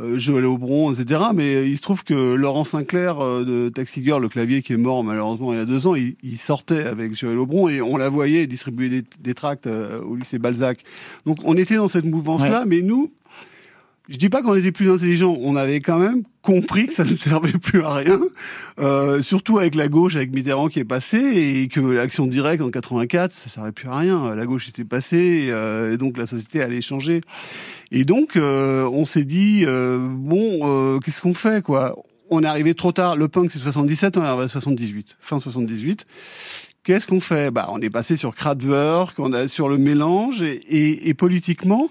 [0.00, 1.20] euh, Joël Aubron, etc.
[1.34, 4.78] Mais il se trouve que Laurent Sinclair euh, de Taxi Girl, le clavier qui est
[4.78, 7.98] mort malheureusement il y a deux ans, il, il sortait avec Joël Aubron et on
[7.98, 10.82] la voyait distribuer des, des tracts euh, au lycée Balzac.
[11.26, 13.12] Donc on était dans cette mouvance-là, mais nous,
[14.08, 17.08] je dis pas qu'on était plus intelligents, on avait quand même compris que ça ne
[17.08, 18.20] servait plus à rien,
[18.80, 22.70] euh, surtout avec la gauche, avec Mitterrand qui est passé, et que l'action directe en
[22.70, 24.34] 84, ça servait plus à rien.
[24.34, 27.20] La gauche était passée, et, euh, et donc la société allait changer.
[27.92, 31.94] Et donc euh, on s'est dit euh, bon, euh, qu'est-ce qu'on fait quoi?
[32.30, 33.16] On est arrivé trop tard.
[33.16, 36.06] Le punk c'est 77, on est arrivé à 78, fin 78.
[36.84, 37.52] Qu'est-ce qu'on fait?
[37.52, 41.88] Bah, on est passé sur Kraftwerk, on a sur le mélange et, et, et politiquement,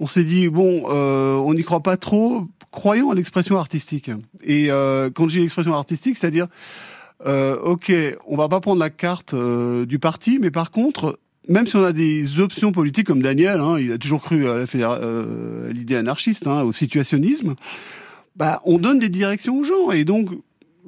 [0.00, 2.46] on s'est dit bon, euh, on n'y croit pas trop.
[2.70, 4.10] Croyons à l'expression artistique.
[4.42, 6.48] Et euh, quand j'ai l'expression artistique, c'est-à-dire,
[7.24, 7.90] euh, ok,
[8.26, 11.84] on va pas prendre la carte euh, du parti, mais par contre, même si on
[11.84, 16.46] a des options politiques comme Daniel, hein, il a toujours cru à euh, l'idée anarchiste,
[16.46, 17.54] hein, au situationnisme,
[18.36, 19.90] bah, on donne des directions aux gens.
[19.90, 20.28] Et donc,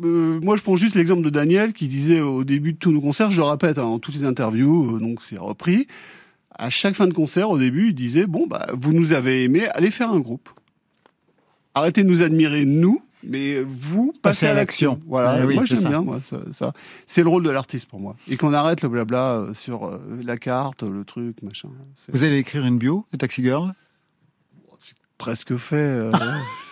[0.02, 3.00] euh, moi, je prends juste l'exemple de Daniel qui disait au début de tous nos
[3.00, 5.86] concerts, je le répète, hein, dans toutes les interviews, euh, donc c'est repris.
[6.58, 9.68] À chaque fin de concert, au début, il disait bon, bah, vous nous avez aimé,
[9.74, 10.48] allez faire un groupe.
[11.74, 15.00] Arrêtez de nous admirer nous, mais vous passez, à à l'action.
[15.06, 15.40] Voilà.
[15.42, 16.00] Eh oui, moi, c'est j'aime bien.
[16.02, 16.72] Moi, ça, ça.
[17.06, 18.16] c'est le rôle de l'artiste pour moi.
[18.28, 21.68] Et qu'on arrête le blabla euh, sur la carte, le truc, machin.
[21.96, 23.74] C'est Vous allez écrire une bio de Taxi Girl?
[25.18, 25.76] Presque fait.
[25.76, 26.10] euh,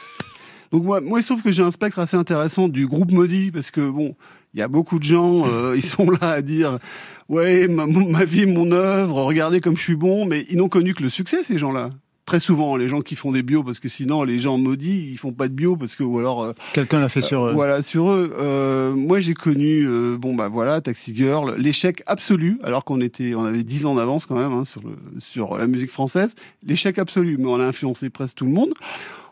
[0.75, 3.53] Donc moi, moi, il se trouve que j'ai un spectre assez intéressant du groupe maudit
[3.53, 4.17] parce que bon,
[4.55, 6.81] il y a beaucoup de gens, euh, ils sont là à dire
[7.29, 10.93] ouais, ma, ma vie, mon œuvre, regardez comme je suis bon, mais ils n'ont connu
[10.93, 11.91] que le succès ces gens-là.
[12.27, 15.19] Très souvent, les gens qui font des bios, parce que sinon, les gens maudits, ils
[15.19, 17.45] font pas de bio, parce que ou alors euh, Quelqu'un l'a fait sur...
[17.45, 18.35] euh, voilà, sur eux.
[18.41, 19.87] Euh, moi, j'ai connu,
[20.19, 24.25] bon bah voilà, Taxi Girl, l'échec absolu, alors qu'on était, on avait 10 ans d'avance
[24.25, 26.35] quand même hein, sur le, sur la musique française.
[26.67, 28.73] L'échec absolu, mais on a influencé presque tout le monde.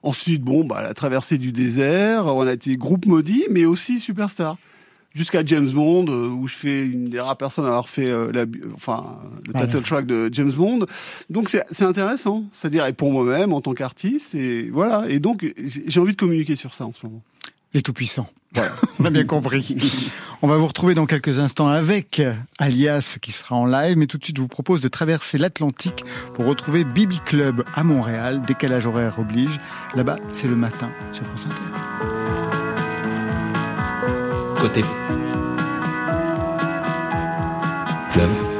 [0.02, 4.56] Ensuite, bon bah la traversée du désert, on a été groupe maudit, mais aussi superstar.
[5.14, 8.32] Jusqu'à James Bond, euh, où je fais une des rares personnes à avoir fait euh,
[8.32, 10.86] la, enfin, le title track de James Bond.
[11.28, 15.04] Donc c'est c'est intéressant, c'est-à-dire et pour moi-même en tant qu'artiste et voilà.
[15.08, 17.22] Et donc j'ai envie de communiquer sur ça en ce moment.
[17.74, 18.28] Les Tout-Puissants.
[18.98, 19.76] On a bien compris.
[20.42, 22.20] On va vous retrouver dans quelques instants avec
[22.58, 26.04] Alias qui sera en live, mais tout de suite je vous propose de traverser l'Atlantique
[26.34, 29.58] pour retrouver Bibi Club à Montréal, décalage horaire oblige.
[29.94, 31.62] Là-bas, c'est le matin sur France Inter.
[34.60, 34.84] Côté
[38.12, 38.51] club.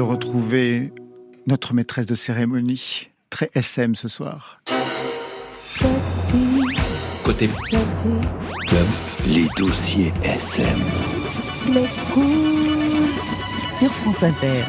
[0.00, 0.94] De retrouver
[1.46, 4.62] notre maîtresse de cérémonie, très SM ce soir.
[5.58, 6.32] Sexy,
[7.22, 8.08] Côté sexy,
[8.66, 8.86] club.
[9.26, 10.78] Les dossiers SM.
[11.74, 11.84] mais
[12.14, 12.24] cool.
[13.68, 14.64] Sur France Inter.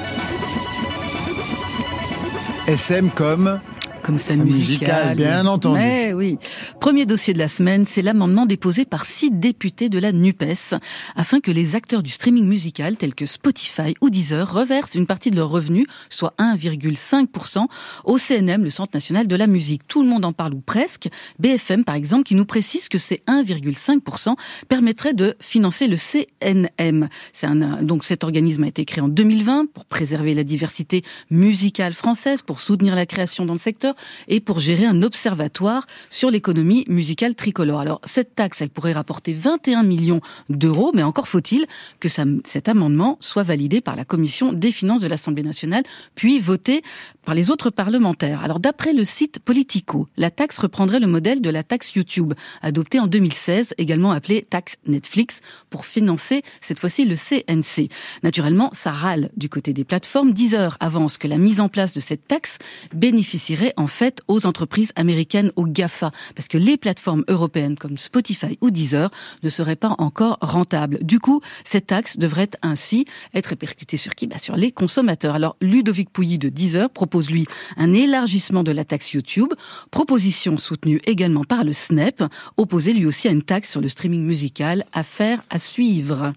[2.67, 3.61] SM comme
[4.03, 5.15] Comme scène Scène musicale.
[5.15, 5.79] musicale, bien entendu.
[5.79, 6.39] Mais oui.
[6.81, 10.73] Premier dossier de la semaine, c'est l'amendement déposé par six députés de la NUPES
[11.15, 15.29] afin que les acteurs du streaming musical tels que Spotify ou Deezer reversent une partie
[15.29, 17.67] de leurs revenus, soit 1,5%
[18.05, 19.87] au CNM, le Centre national de la musique.
[19.87, 21.07] Tout le monde en parle ou presque.
[21.37, 24.33] BFM par exemple qui nous précise que ces 1,5%
[24.67, 27.09] permettrait de financer le CNM.
[27.43, 32.41] Un, donc cet organisme a été créé en 2020 pour préserver la diversité musicale française,
[32.41, 33.93] pour soutenir la création dans le secteur
[34.27, 37.79] et pour gérer un observatoire sur l'économie musicale tricolore.
[37.79, 41.65] Alors cette taxe, elle pourrait rapporter 21 millions d'euros, mais encore faut-il
[41.99, 45.83] que cet amendement soit validé par la commission des finances de l'Assemblée nationale,
[46.15, 46.83] puis voté
[47.25, 48.43] par les autres parlementaires.
[48.43, 52.99] Alors d'après le site Politico, la taxe reprendrait le modèle de la taxe YouTube, adoptée
[52.99, 57.89] en 2016, également appelée taxe Netflix, pour financer cette fois-ci le CNC.
[58.23, 60.33] Naturellement, ça râle du côté des plateformes.
[60.33, 62.57] Deezer avance que la mise en place de cette taxe
[62.93, 68.57] bénéficierait en fait aux entreprises américaines, aux GAFA, parce que les plateformes européennes comme Spotify
[68.61, 69.09] ou Deezer
[69.41, 70.99] ne seraient pas encore rentables.
[71.01, 74.27] Du coup, cette taxe devrait ainsi être répercutée sur qui?
[74.27, 75.35] Bah Sur les consommateurs.
[75.35, 77.47] Alors, Ludovic Pouilly de Deezer propose, lui,
[77.77, 79.53] un élargissement de la taxe YouTube,
[79.89, 82.23] proposition soutenue également par le SNEP,
[82.57, 86.33] opposé lui aussi à une taxe sur le streaming musical, affaire à suivre.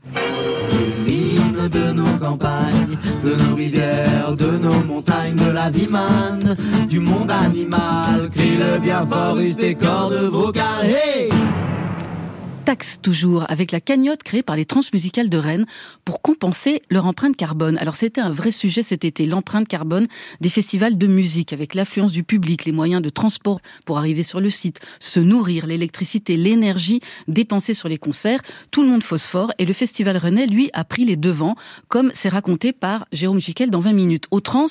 [1.71, 6.57] De nos campagnes, de nos rivières, de nos montagnes, de la vie manne,
[6.89, 8.29] du monde animal.
[8.31, 10.85] Crie-le bien fort, use tes cordes vocales.
[10.85, 11.31] Hey!
[12.65, 15.67] Taxe toujours avec la cagnotte créée par les transmusicales de Rennes
[16.07, 17.77] pour compenser leur empreinte carbone.
[17.77, 20.07] Alors c'était un vrai sujet cet été, l'empreinte carbone
[20.41, 24.41] des festivals de musique avec l'affluence du public, les moyens de transport pour arriver sur
[24.41, 29.67] le site, se nourrir, l'électricité, l'énergie dépensée sur les concerts, tout le monde phosphore et
[29.67, 31.57] le festival rennais lui a pris les devants
[31.89, 34.25] comme c'est raconté par Jérôme Jiquel dans 20 minutes.
[34.31, 34.65] Au trans,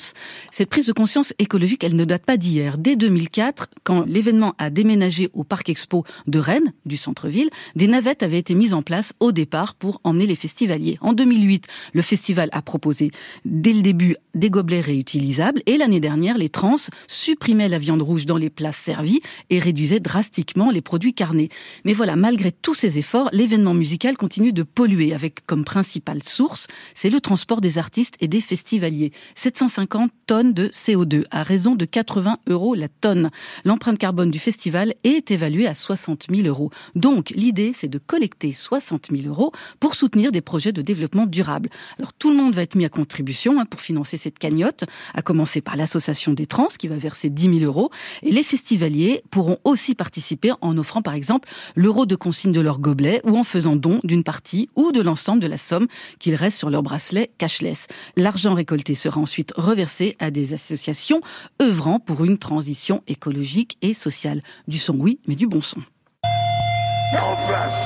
[0.50, 2.76] cette prise de conscience écologique, elle ne date pas d'hier.
[2.76, 7.50] Dès 2004, quand l'événement a déménagé au Parc Expo de Rennes, du centre-ville,
[7.88, 10.98] navettes avaient été mises en place au départ pour emmener les festivaliers.
[11.00, 13.10] En 2008, le festival a proposé
[13.44, 16.76] dès le début des gobelets réutilisables et l'année dernière, les trans
[17.08, 19.20] supprimaient la viande rouge dans les plats servis
[19.50, 21.48] et réduisaient drastiquement les produits carnés.
[21.84, 26.66] Mais voilà, malgré tous ces efforts, l'événement musical continue de polluer avec comme principale source,
[26.94, 29.12] c'est le transport des artistes et des festivaliers.
[29.34, 33.30] 750 tonnes de CO2 à raison de 80 euros la tonne.
[33.64, 36.70] L'empreinte carbone du festival est évaluée à 60 000 euros.
[36.94, 41.68] Donc l'idée, c'est de collecter 60 000 euros pour soutenir des projets de développement durable.
[41.98, 44.84] Alors tout le monde va être mis à contribution hein, pour financer cette cagnotte,
[45.14, 47.90] à commencer par l'association des trans qui va verser 10 000 euros.
[48.22, 52.78] Et les festivaliers pourront aussi participer en offrant par exemple l'euro de consigne de leur
[52.78, 55.86] gobelet ou en faisant don d'une partie ou de l'ensemble de la somme
[56.18, 57.86] qu'il reste sur leur bracelet cashless.
[58.16, 61.20] L'argent récolté sera ensuite reversé à des associations
[61.60, 64.42] œuvrant pour une transition écologique et sociale.
[64.68, 65.80] Du son oui, mais du bon son.
[67.12, 67.76] Elvis,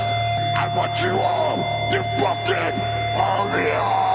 [0.54, 1.56] I want you all
[1.90, 2.80] to fucking
[3.18, 4.07] own the all.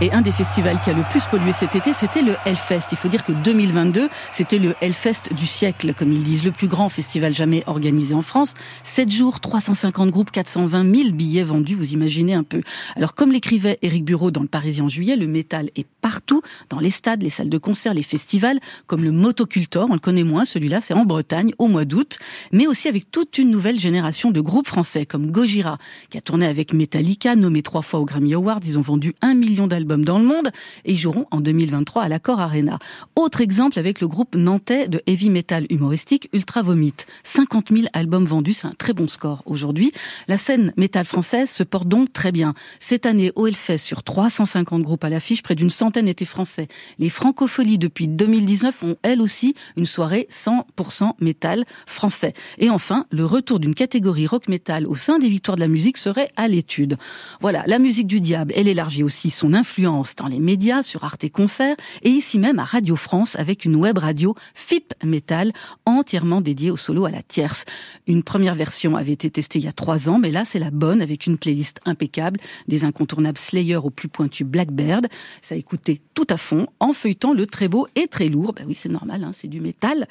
[0.00, 2.88] Et un des festivals qui a le plus pollué cet été, c'était le Hellfest.
[2.90, 6.66] Il faut dire que 2022, c'était le Hellfest du siècle, comme ils disent, le plus
[6.66, 8.54] grand festival jamais organisé en France.
[8.82, 12.60] 7 jours, 350 groupes, 420 000 billets vendus, vous imaginez un peu.
[12.96, 16.80] Alors, comme l'écrivait Éric Bureau dans le Parisien en juillet, le métal est partout, dans
[16.80, 20.44] les stades, les salles de concert, les festivals, comme le Motocultor, on le connaît moins,
[20.44, 22.18] celui-là, c'est en Bretagne, au mois d'août,
[22.50, 25.78] mais aussi avec toute une nouvelle génération de groupes français, comme Gojira,
[26.10, 29.34] qui a tourné avec Metallica, nommé trois fois aux Grammy Awards, ils ont vendu un
[29.34, 30.50] million d'albums dans le monde
[30.84, 32.78] et ils joueront en 2023 à l'Accor Arena.
[33.16, 36.94] Autre exemple avec le groupe nantais de heavy metal humoristique Ultra Vomit.
[37.24, 39.92] 50 000 albums vendus, c'est un très bon score aujourd'hui.
[40.28, 42.54] La scène métal française se porte donc très bien.
[42.80, 46.68] Cette année, au Hellfest, sur 350 groupes à l'affiche, près d'une centaine étaient français.
[46.98, 52.32] Les francopholies depuis 2019 ont elles aussi une soirée 100% métal français.
[52.58, 55.98] Et enfin, le retour d'une catégorie rock metal au sein des victoires de la musique
[55.98, 56.96] serait à l'étude.
[57.40, 61.28] Voilà, la musique du diable, elle élargit aussi son influence dans les médias, sur Arte
[61.30, 65.52] Concert, et ici même à Radio France avec une web radio FIP Metal
[65.84, 67.64] entièrement dédiée au solo à la tierce.
[68.06, 70.70] Une première version avait été testée il y a trois ans, mais là c'est la
[70.70, 75.08] bonne avec une playlist impeccable, des incontournables Slayer au plus pointu Blackbird.
[75.42, 78.64] Ça a écouté tout à fond en feuilletant le très beau et très lourd, ben
[78.68, 80.06] oui c'est normal, hein, c'est du métal,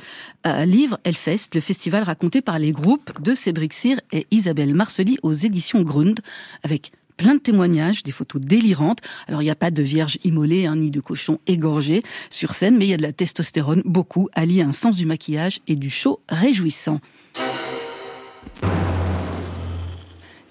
[0.46, 5.20] euh, livre Hellfest, le festival raconté par les groupes de Cédric Cyr et Isabelle Marcely
[5.24, 6.20] aux éditions Grund,
[6.64, 9.00] avec plein de témoignages, des photos délirantes.
[9.28, 12.78] Alors il n'y a pas de vierge immolée, hein, ni de cochon égorgé sur scène,
[12.78, 15.76] mais il y a de la testostérone, beaucoup, alliée à un sens du maquillage et
[15.76, 17.00] du show réjouissant.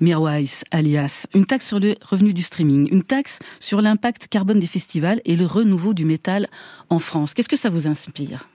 [0.01, 4.67] Mirwais, alias, une taxe sur le revenu du streaming, une taxe sur l'impact carbone des
[4.67, 6.49] festivals et le renouveau du métal
[6.91, 7.35] en France.
[7.35, 8.49] Qu'est-ce que ça vous inspire?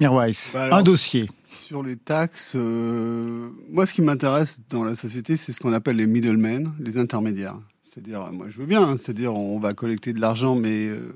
[0.00, 1.28] Mirwais, Bah alors, un dossier.
[1.52, 5.96] Sur les taxes, euh, moi, ce qui m'intéresse dans la société, c'est ce qu'on appelle
[5.96, 7.58] les middlemen, les intermédiaires.
[7.84, 11.12] C'est-à-dire, moi, je veux bien, hein, c'est-à-dire, on va collecter de l'argent, mais euh,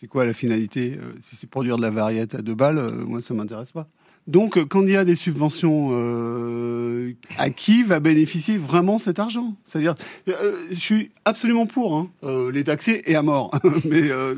[0.00, 3.20] c'est quoi la finalité Euh, Si c'est produire de la variette à deux balles, moi,
[3.20, 3.86] ça m'intéresse pas.
[4.28, 9.18] Donc, euh, quand il y a des subventions, euh, à qui va bénéficier vraiment cet
[9.18, 9.54] argent?
[9.64, 9.94] C'est-à-dire,
[10.28, 13.50] euh, je suis absolument pour hein, euh, les taxer et à mort,
[13.86, 14.34] mais euh,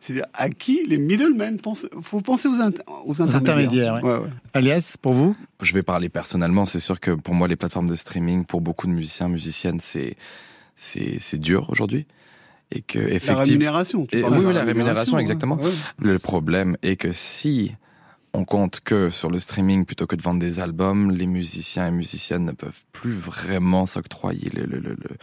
[0.00, 1.86] c'est à qui les middlemen pensent?
[2.00, 2.72] Faut penser aux, int-
[3.04, 3.36] aux intermédiaires.
[3.36, 4.02] intermédiaires, ouais.
[4.02, 4.30] Ouais, ouais.
[4.54, 5.36] Alias, pour vous?
[5.60, 6.64] Je vais parler personnellement.
[6.64, 10.16] C'est sûr que pour moi, les plateformes de streaming, pour beaucoup de musiciens, musiciennes, c'est
[11.38, 12.06] dur aujourd'hui.
[12.72, 14.06] Et que La effectivement, rémunération.
[14.06, 15.20] tu Et parles oui, la rémunération, ouais.
[15.22, 15.56] exactement.
[15.56, 15.70] Ouais.
[15.98, 17.72] le problème est que si
[18.32, 21.90] on compte que sur le streaming plutôt que de vendre des albums, les musiciens et
[21.90, 25.16] musiciennes ne peuvent plus vraiment s'octroyer le, le, le, le,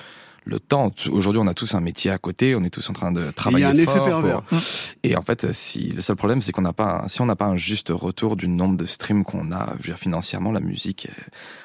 [0.46, 0.92] le temps.
[1.12, 3.24] Aujourd'hui, on a tous un métier à côté, on est tous en train de Et
[3.26, 4.42] Il y travailler a un effet pervers.
[4.44, 4.60] pour-
[5.04, 7.36] Et en fait, si le seul problème, c'est qu'on n'a pas, un- si on n'a
[7.36, 10.60] pas un juste retour du nombre de streams qu'on a, je veux dire, financièrement, la
[10.62, 11.22] musique, euh,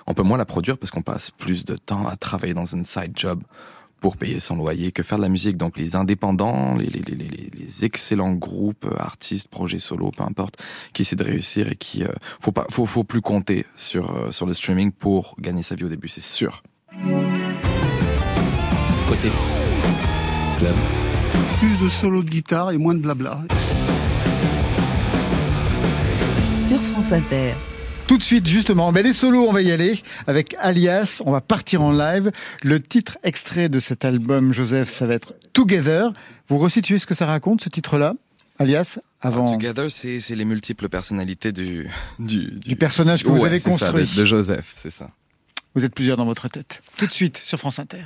[0.06, 2.84] on peut moins la produire parce qu'on passe plus de temps à travailler dans une
[2.84, 3.42] side job
[4.02, 5.56] pour payer son loyer que faire de la musique.
[5.56, 10.24] Donc les indépendants, les, les, les, les, les excellents groupes, euh, artistes, projets solo, peu
[10.24, 10.56] importe,
[10.92, 12.08] qui essaient de réussir et qui, euh,
[12.40, 15.84] faut pas, faut, faut plus compter sur euh, sur le streaming pour gagner sa vie
[15.84, 16.62] au début, c'est sûr.
[19.08, 19.30] Côté
[20.58, 20.74] club.
[21.60, 23.42] Plus de solo de guitare et moins de blabla.
[26.58, 27.54] Sur France Inter.
[28.06, 31.22] Tout de suite, justement, ben les solos, on va y aller avec Alias.
[31.24, 32.30] On va partir en live.
[32.62, 36.12] Le titre extrait de cet album, Joseph, ça va être Together.
[36.48, 38.14] Vous resituez ce que ça raconte, ce titre-là
[38.58, 41.88] Alias, avant Together, c'est les multiples personnalités du
[42.18, 44.06] du, du personnage que vous avez ça, construit.
[44.06, 45.10] de, de Joseph, c'est ça.
[45.74, 46.82] Vous êtes plusieurs dans votre tête.
[46.98, 48.04] Tout de suite, sur France Inter.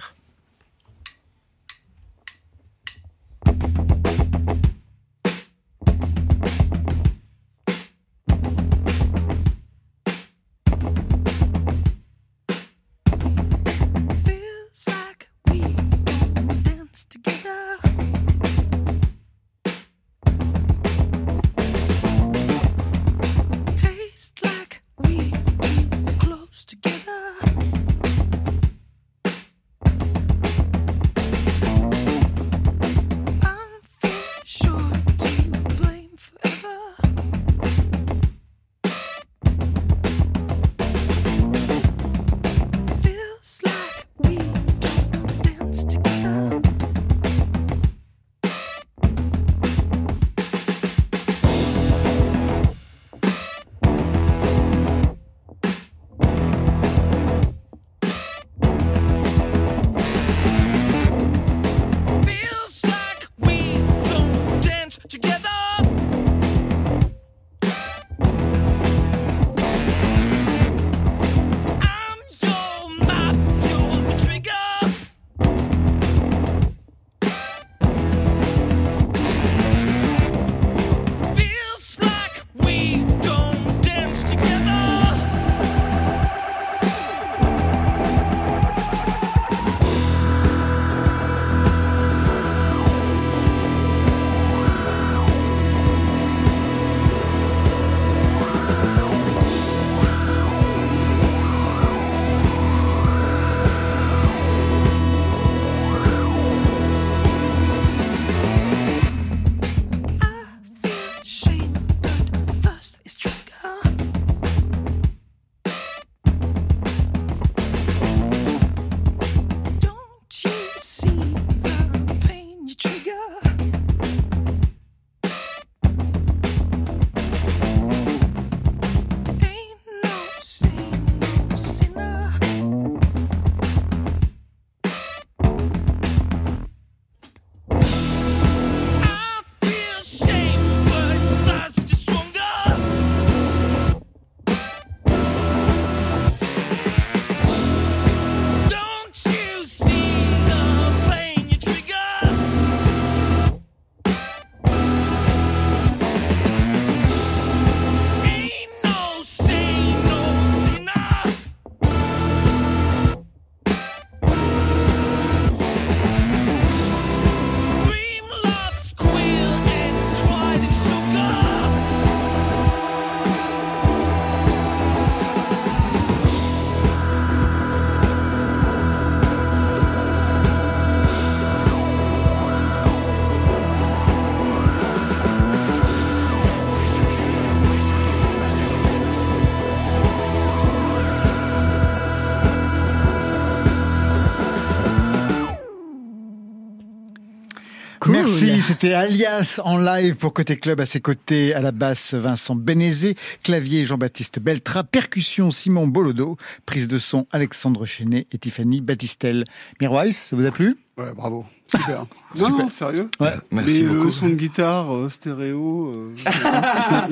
[198.60, 200.80] C'était Alias en live pour Côté Club.
[200.80, 206.36] À ses côtés, à la basse, Vincent Bénézé, clavier Jean-Baptiste Beltra, percussion Simon Bolodo,
[206.66, 209.44] prise de son Alexandre Chenet et Tiffany Battistel.
[209.80, 210.76] Mirwais, ça vous a plu?
[210.98, 211.46] Ouais, bravo.
[211.78, 212.06] Super.
[212.36, 212.58] non, Super.
[212.64, 213.08] non, sérieux.
[213.20, 213.32] Ouais.
[213.50, 214.04] Merci mais beaucoup.
[214.04, 216.14] le son de guitare euh, stéréo, euh,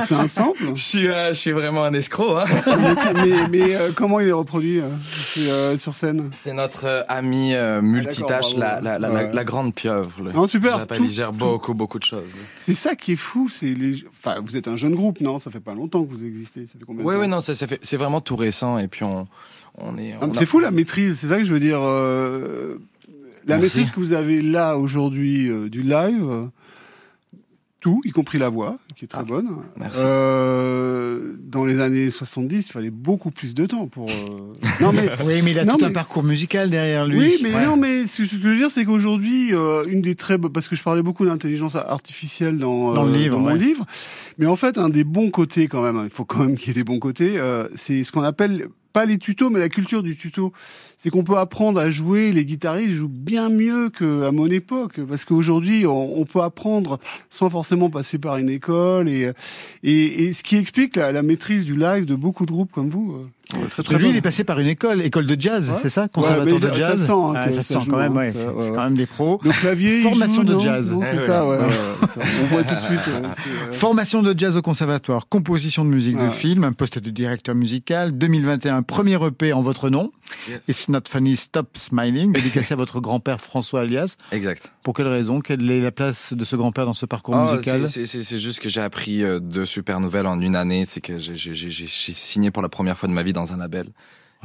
[0.07, 0.73] c'est- un sample.
[0.75, 2.39] Je suis, euh, je suis vraiment un escroc.
[2.41, 2.45] Hein.
[3.15, 4.89] mais mais, mais, euh, comment il est reproduit euh,
[5.39, 9.31] euh, sur scène C'est notre euh, ami euh, multitâche, la, la, la, la- Ouais.
[9.33, 10.11] la grande pieuvre.
[10.23, 10.87] le- Non, super.
[10.87, 12.23] Tout- il gère beaucoup, beaucoup de choses.
[12.59, 13.49] C'est ça qui est fou.
[13.49, 14.05] C'est les.
[14.25, 15.39] Enfin, vous êtes un jeune groupe, non?
[15.39, 16.67] Ça fait pas longtemps que vous existez.
[16.67, 17.21] Ça fait combien de Oui, temps?
[17.21, 19.27] oui, non, ça, ça fait, c'est vraiment tout récent et puis on,
[19.79, 20.15] on est.
[20.21, 21.79] Ah, a- C'est fou la maîtrise, c'est ça que je veux dire.
[23.47, 23.79] La Merci.
[23.79, 26.49] maîtrise que vous avez là aujourd'hui euh, du live,
[27.81, 29.49] tout, y compris la voix, qui est très Ah, bonne.
[29.77, 30.01] merci.
[30.03, 34.09] Euh, dans les années 70, il fallait beaucoup plus de temps pour.
[34.09, 35.11] euh, Non mais.
[35.27, 37.19] Oui, mais il a Non, tout un parcours musical derrière lui.
[37.19, 37.65] Oui, mais Ouais.
[37.67, 40.39] non, mais ce que ce que je veux dire, c'est qu'aujourd'hui, euh, une des très,
[40.39, 43.59] parce que je parlais beaucoup d'intelligence artificielle dans, euh, Dans le livre, mon ouais.
[43.59, 43.85] livre,
[44.39, 46.69] mais en fait, un des bons côtés quand même, hein, il faut quand même qu'il
[46.69, 49.69] y ait des bons côtés, euh, c'est ce qu'on appelle pas les tutos, mais la
[49.69, 50.55] culture du tuto.
[50.97, 52.33] C'est qu'on peut apprendre à jouer.
[52.33, 57.91] Les guitaristes jouent bien mieux qu'à mon époque, parce qu'aujourd'hui, on, peut apprendre sans forcément
[57.91, 59.33] passer par une école, et
[59.83, 63.27] et, ce qui explique la, la maîtrise du live de beaucoup de groupes comme vous.
[63.55, 64.09] Lui, bien.
[64.11, 65.77] il est passé par une école, école de jazz, Ouais.
[65.83, 67.91] c'est ça Conservatoire Ouais, de ça- jazz ça sent, hein, Ah, ça ça sent joue,
[67.91, 68.31] quand même, hein, ouais.
[68.33, 69.41] ça, c'est quand même des pros.
[69.43, 70.91] Le clavier, il Formation joue, de non jazz.
[70.93, 71.27] Non, Eh c'est ouais.
[71.27, 71.59] ça, ouais.
[72.43, 73.01] On voit tout de suite.
[73.09, 77.11] euh, euh, Formation de jazz au conservatoire, composition de musique de film, un poste de
[77.11, 80.13] directeur musical, 2021, premier EP en votre nom.
[80.49, 80.61] Yes.
[80.69, 82.33] It's not funny, stop smiling,
[82.65, 84.17] dédicacé à votre grand-père François Alias.
[84.33, 84.73] Exact.
[84.83, 85.41] Pour quelle raison?
[85.41, 87.87] Quelle est la place de ce grand-père dans ce parcours Oh, musical?
[87.87, 90.85] c'est- c'est c'est- c'est juste que j'ai appris euh, deux super nouvelles en une année.
[90.85, 93.44] C'est que j'ai- j'ai j'ai- j'ai signé pour la première fois de ma vie dans
[93.53, 93.89] un label.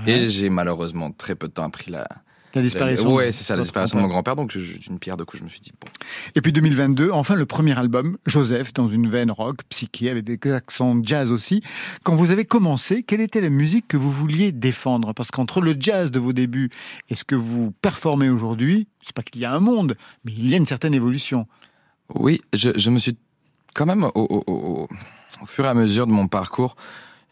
[0.06, 0.12] Ouais.
[0.12, 2.08] Et j'ai malheureusement très peu de temps appris la.
[2.56, 3.14] La disparition.
[3.14, 4.36] Ouais, c'est ça, la disparition de mon grand-père.
[4.36, 5.88] Donc, d'une pierre de coup, je me suis dit, bon.
[6.34, 10.52] Et puis 2022, enfin le premier album, Joseph, dans une veine rock, psyché, avec des
[10.52, 11.62] accents jazz aussi.
[12.02, 15.14] Quand vous avez commencé, quelle était la musique que vous vouliez défendre?
[15.14, 16.72] Parce qu'entre le jazz de vos débuts
[17.10, 19.96] et ce que vous performez aujourd'hui, c'est pas qu'il y a un monde,
[20.26, 21.46] mais il y a une certaine évolution.
[22.16, 23.16] Oui, je, je me suis
[23.76, 24.88] quand même, au, au- au-
[25.44, 26.76] au fur et à mesure de mon parcours,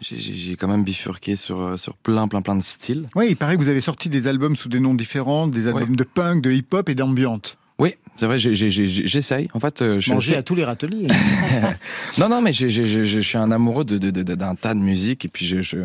[0.01, 3.05] j'ai- quand même bifurqué sur, euh, sur plein, plein, plein de styles.
[3.15, 5.89] Oui, il paraît que vous avez sorti des albums sous des noms différents, des albums
[5.89, 5.95] Ouais.
[5.95, 7.57] de punk, de hip-hop et d'ambiante.
[7.79, 9.47] Oui, c'est vrai, j'essaye.
[9.53, 11.07] En fait, euh, je Manger assez- à tous les râteliers.
[12.17, 15.25] Non, non, mais je suis un amoureux de, de, de- de- d'un tas de musique
[15.25, 15.77] et puis je, je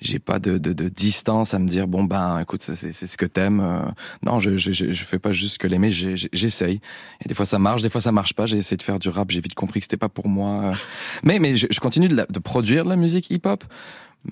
[0.00, 3.16] j'ai pas de, de, de distance à me dire bon ben écoute c'est c'est ce
[3.16, 3.60] que t'aimes.
[3.60, 3.80] euh.
[4.24, 6.80] Non, je, je je fais pas juste que l'aimer, j'essaye.
[7.24, 8.46] Et des fois ça marche, des fois ça marche pas.
[8.46, 10.62] J'ai essayé de faire du rap, j'ai vite compris que c'était pas pour moi.
[10.64, 10.74] euh.
[11.22, 13.64] Mais mais je, je continue de, la- de produire de la musique hip hop.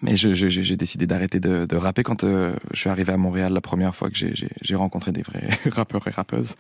[0.03, 3.61] Mais j'ai décidé d'arrêter de, de rapper quand euh, je suis arrivé à Montréal la
[3.61, 6.57] première fois que j'ai- rencontré des vrais rappeurs et rappeuses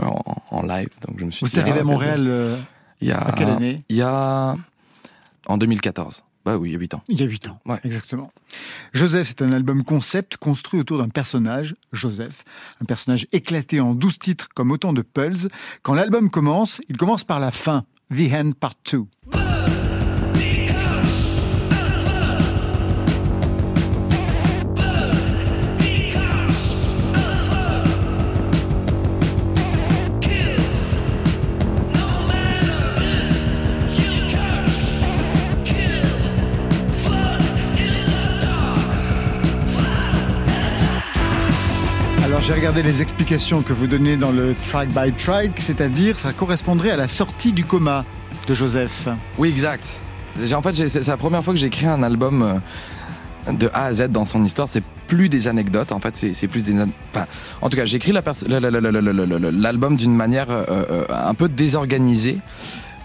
[0.00, 0.88] euh, en, en live.
[1.06, 2.56] Donc je me suis vous êtes arrivé ah, à ok, Montréal euh,
[3.02, 3.82] il y a à quelle année?
[3.90, 4.56] Il y a
[5.48, 6.24] en 2014.
[6.44, 7.02] Bah oui, il y a 8 ans.
[7.08, 7.78] Il y a 8 ans, Ouais.
[7.84, 8.30] exactement.
[8.94, 12.44] Joseph, c'est un album concept construit autour d'un personnage, Joseph,
[12.80, 15.48] un personnage éclaté en 12 titres comme autant de pulls.
[15.82, 19.47] Quand l'album commence, il commence par la fin, The End Part 2.
[42.48, 46.90] J'ai regardé les explications que vous donnez dans le track by track, c'est-à-dire ça correspondrait
[46.90, 48.06] à la sortie du coma
[48.48, 49.06] de Joseph.
[49.36, 50.00] Oui, exact.
[50.54, 52.42] En fait, c'est la première fois que j'ai écrit un album
[53.48, 54.66] euh, de A à Z dans son histoire.
[54.66, 56.72] C'est plus des anecdotes, en fait, c'est plus des.
[57.12, 57.26] Enfin,
[57.60, 57.84] en tout cas,
[58.48, 58.60] la-
[59.50, 62.38] l'album d'une manière euh, euh, un peu désorganisée.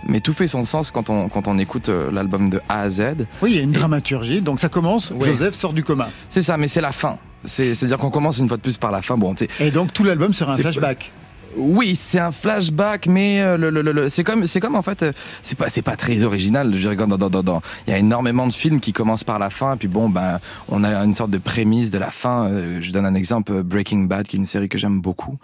[0.07, 2.89] Mais tout fait son sens quand on, quand on écoute euh, l'album de A à
[2.89, 3.01] Z.
[3.41, 5.11] Oui, il y a une dramaturgie, donc ça commence.
[5.21, 6.09] Joseph sort du coma.
[6.29, 7.17] C'est ça, mais c'est la fin.
[7.45, 9.17] C'est- C'est-à-dire qu'on commence une fois de plus par la fin.
[9.17, 11.11] Bon, Et donc tout l'album sera un flashback.
[11.57, 15.03] Oui, c'est un flashback, mais euh, le, le, le- c'est comme, c'est comme en fait,
[15.03, 16.71] euh, c'est pas, c'est pas très original.
[16.73, 19.39] Je dirais, dans, dans, dans, dans- il y a énormément de films qui commencent par
[19.39, 20.39] la fin, puis bon, ben,
[20.69, 22.45] on a une sorte de prémisse de la fin.
[22.45, 25.37] Euh, je donne un exemple, Breaking Bad, qui est une série que j'aime beaucoup.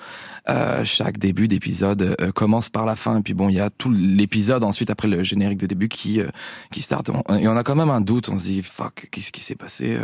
[0.49, 3.91] Euh, chaque début d'épisode commence par la fin, et puis bon, il y a tout
[3.91, 6.27] l'épisode ensuite après le générique de début qui, euh,
[6.71, 7.09] qui start.
[7.39, 8.29] Et on a quand même un doute.
[8.29, 9.97] On se dit, fuck, qu'est-ce qui s'est passé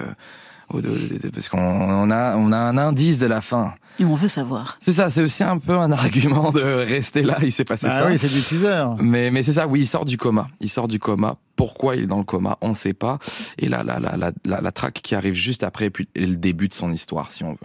[1.34, 3.74] parce qu'on on a, on a un indice de la fin.
[3.99, 4.78] Et on veut savoir.
[4.82, 7.99] C'est ça, c'est aussi un peu un argument de rester là, il s'est passé Ah
[8.01, 8.07] ça.
[8.07, 8.86] oui, c'est du teaser.
[8.99, 10.47] Mais, mais c'est ça, oui, il sort du coma.
[10.59, 11.38] Il sort du coma.
[11.55, 13.20] Pourquoi il est dans le coma, on sait pas.
[13.57, 16.36] Et la, la, la, la, la, la track qui arrive juste après, puis et le
[16.36, 17.57] début de son histoire, si on veut.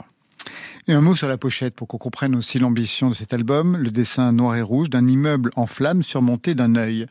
[0.88, 3.76] Et un mot sur la pochette pour qu'on comprenne aussi l'ambition de cet album.
[3.76, 7.06] Le dessin noir et rouge d'un immeuble en flammes surmonté d'un œil.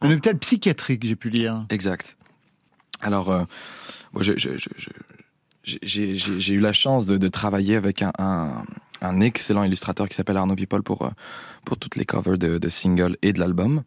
[0.00, 1.64] Un hôpital psychiatrique, j'ai pu lire.
[1.70, 2.16] Exact.
[3.00, 3.44] Alors, euh,
[4.12, 4.90] moi, je- je- je- je-
[5.64, 8.64] j'ai- eu la chance de, de travailler avec un, un,
[9.00, 11.10] un excellent illustrateur qui s'appelle Arnaud People pour, euh,
[11.64, 13.82] pour toutes les covers de, de singles et de l'album.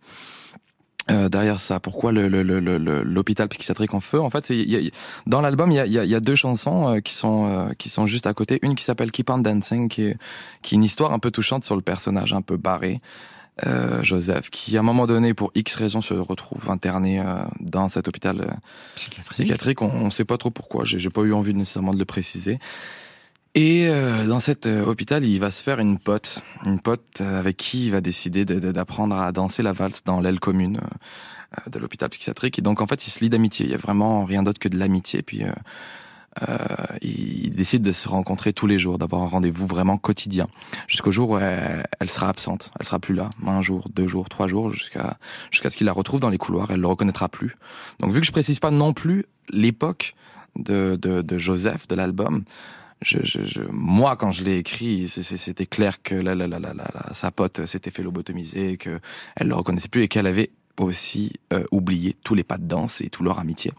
[1.10, 4.20] Euh, derrière ça, pourquoi le- le- le- le- l'hôpital psychiatrique en feu?
[4.20, 4.92] En fait, c'est- il y a-
[5.26, 7.70] dans l'album, il y a, y a- y a deux chansons euh, qui sont euh,
[7.78, 8.60] qui sont juste à côté.
[8.62, 10.18] Une qui s'appelle Keep on Dancing, qui est
[10.64, 13.00] qui est une histoire un peu touchante sur le personnage un peu barré,
[13.66, 17.88] euh, Joseph, qui à un moment donné, pour X raisons, se retrouve interné euh, dans
[17.88, 18.46] cet hôpital euh,
[18.96, 19.30] Psychiatrique.
[19.32, 19.82] psychiatrique.
[19.82, 20.84] On, on sait pas trop pourquoi.
[20.86, 22.60] J'ai pas eu envie nécessairement de le préciser.
[23.56, 27.88] Et euh, dans cet hôpital, il va se faire une pote, une pote avec qui
[27.88, 30.80] il va décider de- de- d'apprendre à danser la valse dans l'aile commune
[31.66, 32.60] de l'hôpital psychiatrique.
[32.60, 33.66] Et donc en fait, il se lie d'amitié.
[33.66, 35.24] Il y a vraiment rien d'autre que de l'amitié.
[35.24, 35.42] Puis
[36.44, 40.48] euh, euh, il décide de se rencontrer tous les jours, d'avoir un rendez-vous vraiment quotidien,
[40.88, 42.72] jusqu'au jour où elle, elle sera absente.
[42.80, 45.18] Elle sera plus là, un jour, deux jours, trois jours, jusqu'à
[45.52, 46.72] jusqu'à ce qu'il la retrouve dans les couloirs.
[46.72, 47.56] Elle le reconnaîtra plus.
[48.00, 50.16] Donc vu que je précise pas non plus l'époque
[50.56, 52.44] de, de, de Joseph de l'album.
[53.04, 56.74] Je, je, je- moi, quand je l'ai écrit, c'était clair que la, la, la, la,
[57.12, 59.00] sa pote s'était fait lobotomiser, que
[59.36, 63.02] elle le reconnaissait plus et qu'elle avait aussi euh, oublié tous les pas de danse
[63.02, 63.72] et toute leur amitié.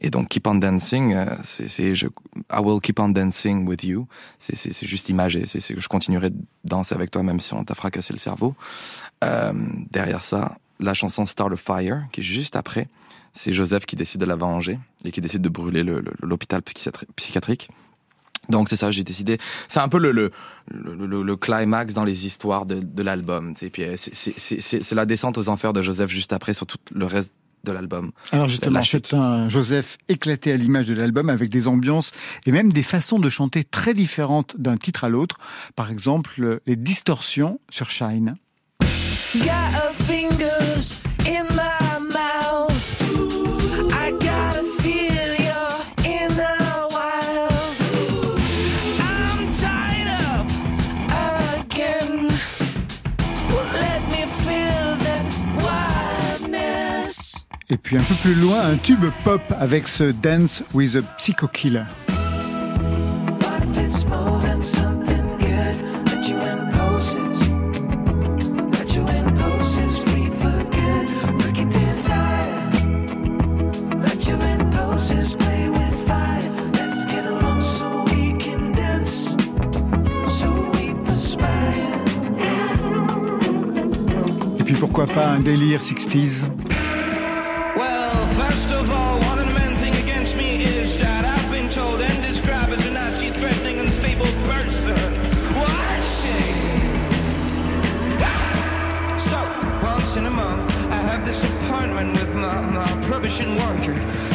[0.00, 2.06] Et donc, Keep on Dancing, euh, c'est je
[2.52, 4.06] I will keep on dancing with you.
[4.38, 5.46] C'est c'est c'est juste imagé.
[5.46, 8.54] C'est c'est je continuerai de danser avec toi même si on t'a fracassé le cerveau.
[9.24, 9.52] Euh,
[9.90, 12.88] derrière ça, la chanson Start a Fire, qui est juste après,
[13.32, 16.60] c'est Joseph qui décide de la venger et qui décide de brûler le- le- l'hôpital
[16.60, 17.70] psychiatri- psychiatrique.
[18.50, 19.38] Donc c'est ça, j'ai décidé.
[19.66, 20.30] C'est un peu le, le,
[20.68, 23.54] le, climax dans les histoires de, de l'album.
[23.56, 23.70] sais.
[23.70, 27.34] Puis euh, c'est la descente aux enfers de Joseph juste après sur tout le reste
[27.66, 28.12] de l'album.
[28.32, 32.12] Alors justement, c'est un Joseph éclaté à l'image de l'album avec des ambiances
[32.46, 35.36] et même des façons de chanter très différentes d'un titre à l'autre.
[35.74, 38.36] Par exemple, les distorsions sur Shine.
[39.34, 41.55] Got her fingers in
[57.68, 61.48] Et puis un peu plus loin, un tube pop avec ce Dance with a Psycho
[61.48, 61.82] Killer.
[84.58, 86.44] Et puis pourquoi pas un délire 60s
[103.40, 103.94] my prohibition worker.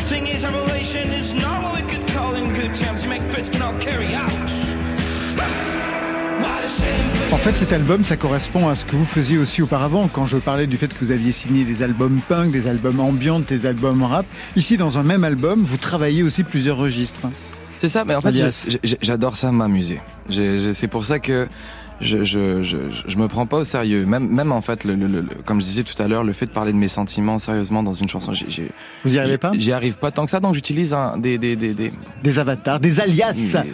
[0.09, 3.03] Thing is, our relation is not what we could call in good terms.
[3.03, 4.31] You make threats can all carry out.
[6.39, 7.33] Why the same thing?
[7.33, 10.07] En fait, cet album, ça correspond à ce que vous faisiez aussi auparavant.
[10.07, 13.45] Quand je parlais du fait que vous aviez signé des albums punk, des albums ambiantes,
[13.45, 14.25] des albums rap,
[14.55, 17.21] ici, dans un même album, vous travaillez aussi plusieurs registres.
[17.77, 18.31] C'est ça, mais en fait,
[19.01, 20.01] j'adore ça m'amuser.
[20.73, 21.47] C'est pour ça que
[22.01, 22.77] je, je, je,
[23.07, 24.05] je me prends pas au sérieux.
[24.05, 26.45] Même, même en fait, le, le- le- comme je disais tout à l'heure, le fait
[26.47, 28.71] de parler de mes sentiments sérieusement dans une chanson, j'ai- j'ai-
[29.05, 29.51] Vous y arrivez pas?
[29.57, 31.93] J'y arrive pas tant que ça, donc j'utilise un, des, des, des, des...
[32.23, 33.71] Des avatars, des alias Mais,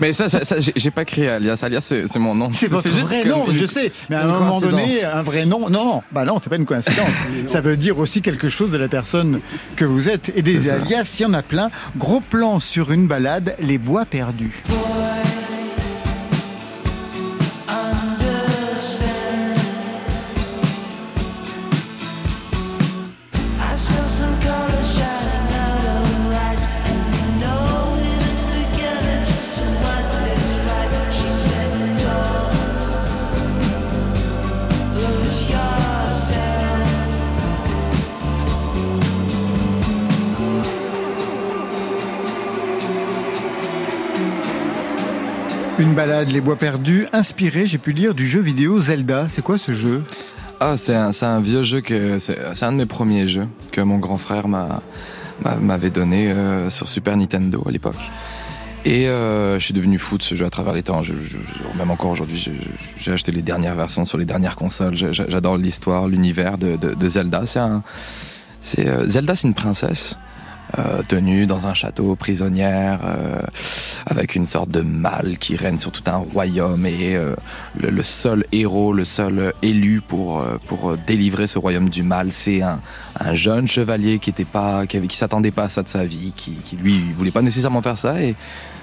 [0.00, 1.60] mais ça, ça, ça, j'ai j'ai pas créé alias.
[1.62, 2.50] Alias, c'est c'est mon nom.
[2.52, 3.92] C'est votre juste vrai nom, une- je sais.
[4.10, 5.68] Mais à un moment donné, un vrai nom.
[5.68, 7.14] Non, non, bah non, c'est pas une coïncidence.
[7.46, 9.40] ça veut dire aussi quelque chose de la personne
[9.76, 10.32] que vous êtes.
[10.36, 11.70] Et des alias, il y en a plein.
[11.96, 14.62] Gros plan sur une balade, les bois perdus.
[45.94, 49.28] Une balade, les bois perdus, inspiré, j'ai pu lire, du jeu vidéo Zelda.
[49.28, 50.02] C'est quoi ce jeu?
[50.58, 53.98] Ah, c'est un, un vieux jeu que c'est un de mes premiers jeux que mon
[53.98, 54.82] grand frère m'a
[55.44, 57.94] m'a- m'avait donné euh, sur Super Nintendo à l'époque.
[58.84, 61.04] Et euh, je suis devenu fou de ce jeu à travers les temps.
[61.04, 62.44] Je, je- même encore aujourd'hui,
[62.96, 64.96] j'ai acheté les dernières versions sur les dernières consoles.
[64.96, 67.44] J'adore l'histoire, l'univers de, Zelda.
[68.60, 70.18] C'est euh, Zelda, c'est une princesse
[71.08, 73.40] tenue dans un château, prisonnière, euh,
[74.06, 77.34] avec une sorte de mal qui règne sur tout un royaume et euh,
[77.78, 82.32] le, le seul héros, le seul élu pour euh, pour délivrer ce royaume du mal,
[82.32, 82.80] c'est un,
[83.18, 86.32] un jeune chevalier qui était pas, qui, qui s'attendait pas à ça de sa vie,
[86.36, 88.34] qui, qui lui voulait pas nécessairement faire ça et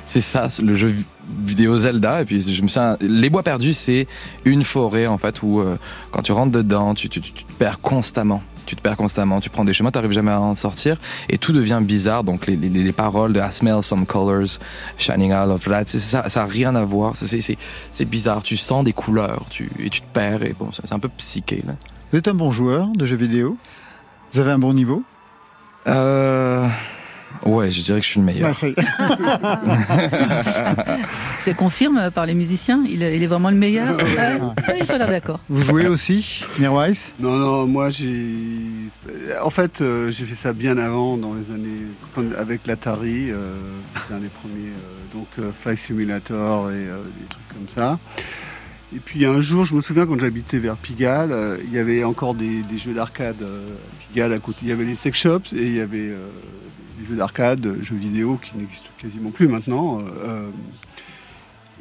[0.06, 1.06] c'est ça le jeu vi-
[1.46, 4.08] vidéo Zelda et puis je me suis les bois perdus c'est
[4.46, 5.78] une forêt en fait où euh,
[6.12, 8.42] quand tu rentres dedans tu, tu, tu tu te perds constamment.
[8.68, 10.98] Tu te perds constamment tu prends des chemins t'arrives jamais à en sortir
[11.30, 12.24] et tout devient bizarre.
[12.24, 14.60] Donc les, les, les paroles de I smell some colors
[14.98, 17.16] shining out of c'est ça ça a rien à voir.
[17.16, 17.58] C'est c'est
[17.92, 18.44] c'est bizarre.
[18.44, 21.10] Tu sens des couleurs tu et tu te perds et bon c'est c'est un peu
[21.10, 21.74] psyché là.
[22.12, 23.58] Vous êtes un bon joueur de jeux vidéo?
[24.32, 25.04] Vous avez un bon niveau?
[25.88, 26.68] Euh...
[27.46, 28.54] ouais je dirais que je suis le meilleur Bah.
[31.40, 35.08] C'est confirme par les musiciens il, est- il est vraiment le meilleur Ouais, sont là
[35.08, 35.40] d'accord.
[35.50, 38.26] Vous jouez aussi, Mirwais Non, non, moi j'ai.
[39.44, 41.86] En fait, euh, j'ai fait ça bien avant, dans les années.
[42.16, 43.56] quand- avec l'Atari, euh,
[44.08, 44.68] c'est un des premiers.
[44.70, 48.00] euh, donc, euh, Flight Simulator et euh, des trucs comme ça.
[48.96, 52.04] Et puis un jour, je me souviens quand j'habitais vers Pigalle, euh, il y avait
[52.04, 54.60] encore des, des jeux d'arcade euh, à Pigalle à côté.
[54.64, 56.18] Il y avait les sex shops et il y avait euh,
[57.02, 60.00] des jeux d'arcade, euh, jeux vidéo qui n'existent quasiment plus maintenant.
[60.00, 60.50] euh, euh,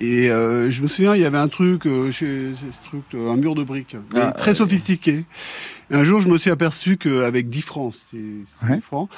[0.03, 3.31] et euh, je me souviens, il y avait un truc, euh, chez, ce truc, euh,
[3.31, 5.25] un mur de briques, Ah, très sophistiqué.
[5.91, 8.25] Et un jour, je me suis aperçu qu'avec 10 francs, c'était
[8.62, 8.77] Ouais.
[8.77, 9.11] 10 francs,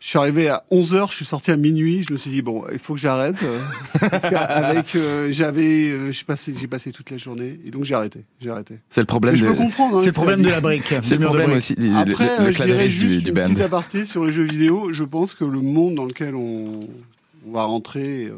[0.00, 2.40] je suis arrivé à 11 heures, je suis sorti à minuit, je me suis dit,
[2.40, 3.34] bon, il faut que j'arrête.
[3.42, 3.58] euh,
[4.10, 7.94] parce qu'avec, euh, j'avais, euh, j'ai passé, j'ai passé toute la journée, et donc j'ai
[7.94, 8.78] arrêté, j'ai arrêté.
[8.90, 9.96] c'est le problème Mais je de peux comprendre.
[9.96, 10.94] hein, C'est le problème de la brique.
[11.02, 13.34] c'est le de problème aussi du, Après, le, le euh, je dirais juste du, une
[13.34, 14.92] band petite aparté sur les jeux vidéo.
[14.92, 16.80] Je pense que le monde dans lequel on,
[17.48, 18.26] on va rentrer.
[18.26, 18.32] euh,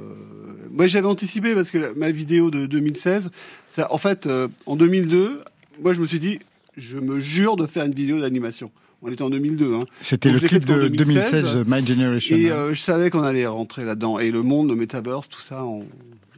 [0.71, 3.31] Moi, j'avais anticipé parce que ma vidéo de 2016,
[3.69, 5.43] ça, en fait, euh, en 2002,
[5.83, 6.39] moi, je me suis dit,
[6.79, 8.71] je me jure de faire une vidéo d'animation.
[9.03, 9.75] On était en 2002.
[9.75, 9.81] Hein.
[10.03, 12.37] C'était le clip de 2016, 2016, My Generation.
[12.37, 14.19] Et euh, je savais qu'on allait rentrer là-dedans.
[14.19, 15.87] Et le monde, le metaverse, tout ça, on,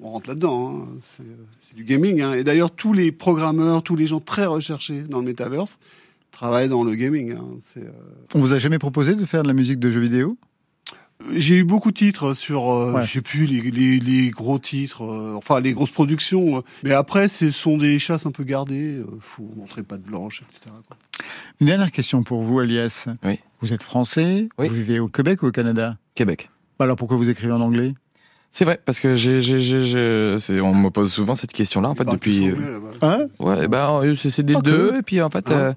[0.00, 0.76] on rentre là-dedans.
[0.84, 0.88] hein.
[1.16, 1.24] C'est
[1.60, 2.20] c'est du gaming.
[2.20, 2.34] hein.
[2.34, 5.78] Et d'ailleurs, tous les programmeurs, tous les gens très recherchés dans le metaverse
[6.30, 7.32] travaillent dans le gaming.
[7.32, 7.44] hein.
[7.78, 7.80] Euh,
[8.34, 10.36] On vous a jamais proposé de faire de la musique de jeux vidéo?
[11.34, 13.04] J'ai eu beaucoup de titres sur, euh, Ouais.
[13.04, 16.58] je sais plus, les, les, les gros titres, euh, enfin les grosses productions.
[16.58, 16.60] euh.
[16.82, 18.96] mais après, ce sont des chasses un peu gardées.
[18.98, 20.74] Euh, faut montrer pas de blanche, etc.
[20.86, 20.96] quoi.
[21.60, 23.06] Une dernière question pour vous, Elias.
[23.24, 23.38] Oui.
[23.60, 24.68] Vous êtes français, Oui.
[24.68, 25.96] vous vivez au Québec ou au Canada?
[26.14, 27.94] Québec Alors pourquoi vous écrivez en anglais?
[28.50, 31.88] C'est vrai, parce que j'ai, j'ai, j'ai, j'ai- c'est- on me pose souvent cette question-là,
[31.88, 32.40] en fait, depuis.
[32.40, 33.18] tous euh, anglais, là-bas.
[33.22, 33.26] Hein?
[33.38, 34.98] Ouais, ben, c'est, c'est des Pas deux, que.
[34.98, 35.54] et puis en fait, Hein?
[35.54, 35.72] euh,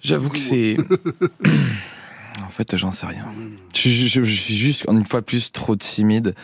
[0.00, 0.76] j'avoue que c'est.
[2.44, 3.26] en fait, j'en sais rien.
[3.74, 6.34] Je, suis juste, une fois plus, trop timide.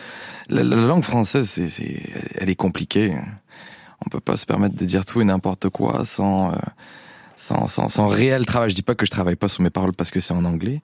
[0.49, 1.59] La, la langue française,
[2.35, 3.15] elle est compliquée.
[4.05, 6.55] On peut pas se permettre de dire tout et n'importe quoi sans, euh,
[7.37, 8.69] sans, sans, sans réel travail.
[8.69, 10.81] Je dis pas que je travaille pas sur mes paroles parce que c'est en anglais.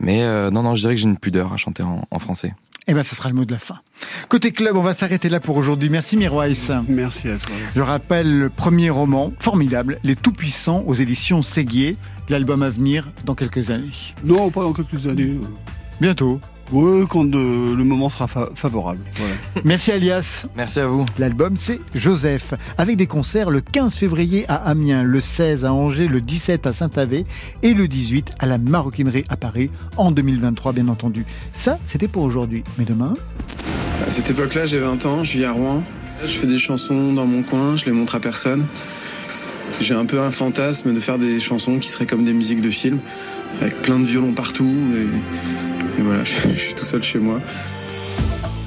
[0.00, 2.54] Mais euh, non, non, je dirais que j'ai une pudeur à chanter en français.
[2.86, 3.80] Eh ben, ce sera le mot de la fin.
[4.28, 5.88] Côté club, on va s'arrêter là pour aujourd'hui.
[5.88, 6.52] Merci Mirwais.
[6.86, 7.54] Merci à toi.
[7.74, 11.96] Je rappelle le premier roman, formidable, Les Tout-Puissants, aux éditions Séguier.
[12.28, 13.90] L'album à venir dans quelques années.
[14.24, 15.38] Non, pas dans quelques années.
[16.00, 16.40] Bientôt.
[16.74, 18.98] Ouais, quand euh, le moment sera fa- favorable.
[19.14, 19.34] Voilà.
[19.64, 20.46] Merci Alias.
[20.56, 21.06] Merci à vous.
[21.18, 26.08] L'album c'est Joseph, avec des concerts le 15 février à Amiens, le 16 à Angers,
[26.08, 27.26] le 17 à Saint-Avé
[27.62, 31.24] et le 18 à la Maroquinerie à Paris en 2023 bien entendu.
[31.52, 33.14] Ça c'était pour aujourd'hui, mais demain?
[34.06, 35.82] À cette époque-là, j'ai 20 ans, je vis à Rouen.
[36.22, 38.66] Je fais des chansons dans mon coin, je les montre à personne.
[39.80, 42.70] J'ai un peu un fantasme de faire des chansons qui seraient comme des musiques de
[42.70, 42.98] film,
[43.60, 44.74] avec plein de violons partout.
[44.96, 47.38] Et, voilà, je, suis tout seul chez moi.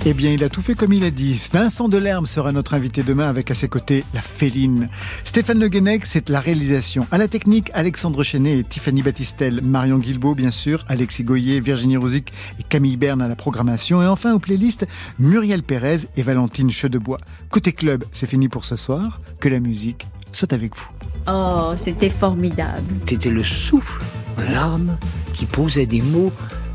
[0.05, 1.37] Eh bien, il a tout fait comme il a dit.
[1.51, 4.87] Vincent Delerme sera notre invité demain avec à ses côtés la Féline.
[5.25, 7.05] Stéphane Le Guenec, c'est la réalisation.
[7.11, 9.61] À la technique, Alexandre Chenet et Tiffany Battistel.
[9.61, 10.85] Marion Guilbault, bien sûr.
[10.87, 14.01] Alexis Goyer, Virginie Rosic et Camille Berne à la programmation.
[14.01, 14.87] Et enfin, aux playlists,
[15.19, 17.19] Muriel Pérez et Valentine Chedebois.
[17.49, 19.19] Côté club, c'est fini pour ce soir.
[19.41, 20.96] Que la musique soit avec vous.
[21.27, 22.81] Oh, c'était formidable.
[23.07, 24.01] C'était le souffle
[24.37, 24.97] de l'âme
[25.33, 26.31] qui posait des mots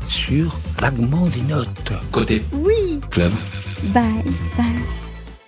[0.07, 1.93] sur vaguement des notes.
[2.11, 2.99] Côté Oui.
[3.09, 3.31] club.
[3.93, 4.23] Bye,
[4.57, 4.65] bye.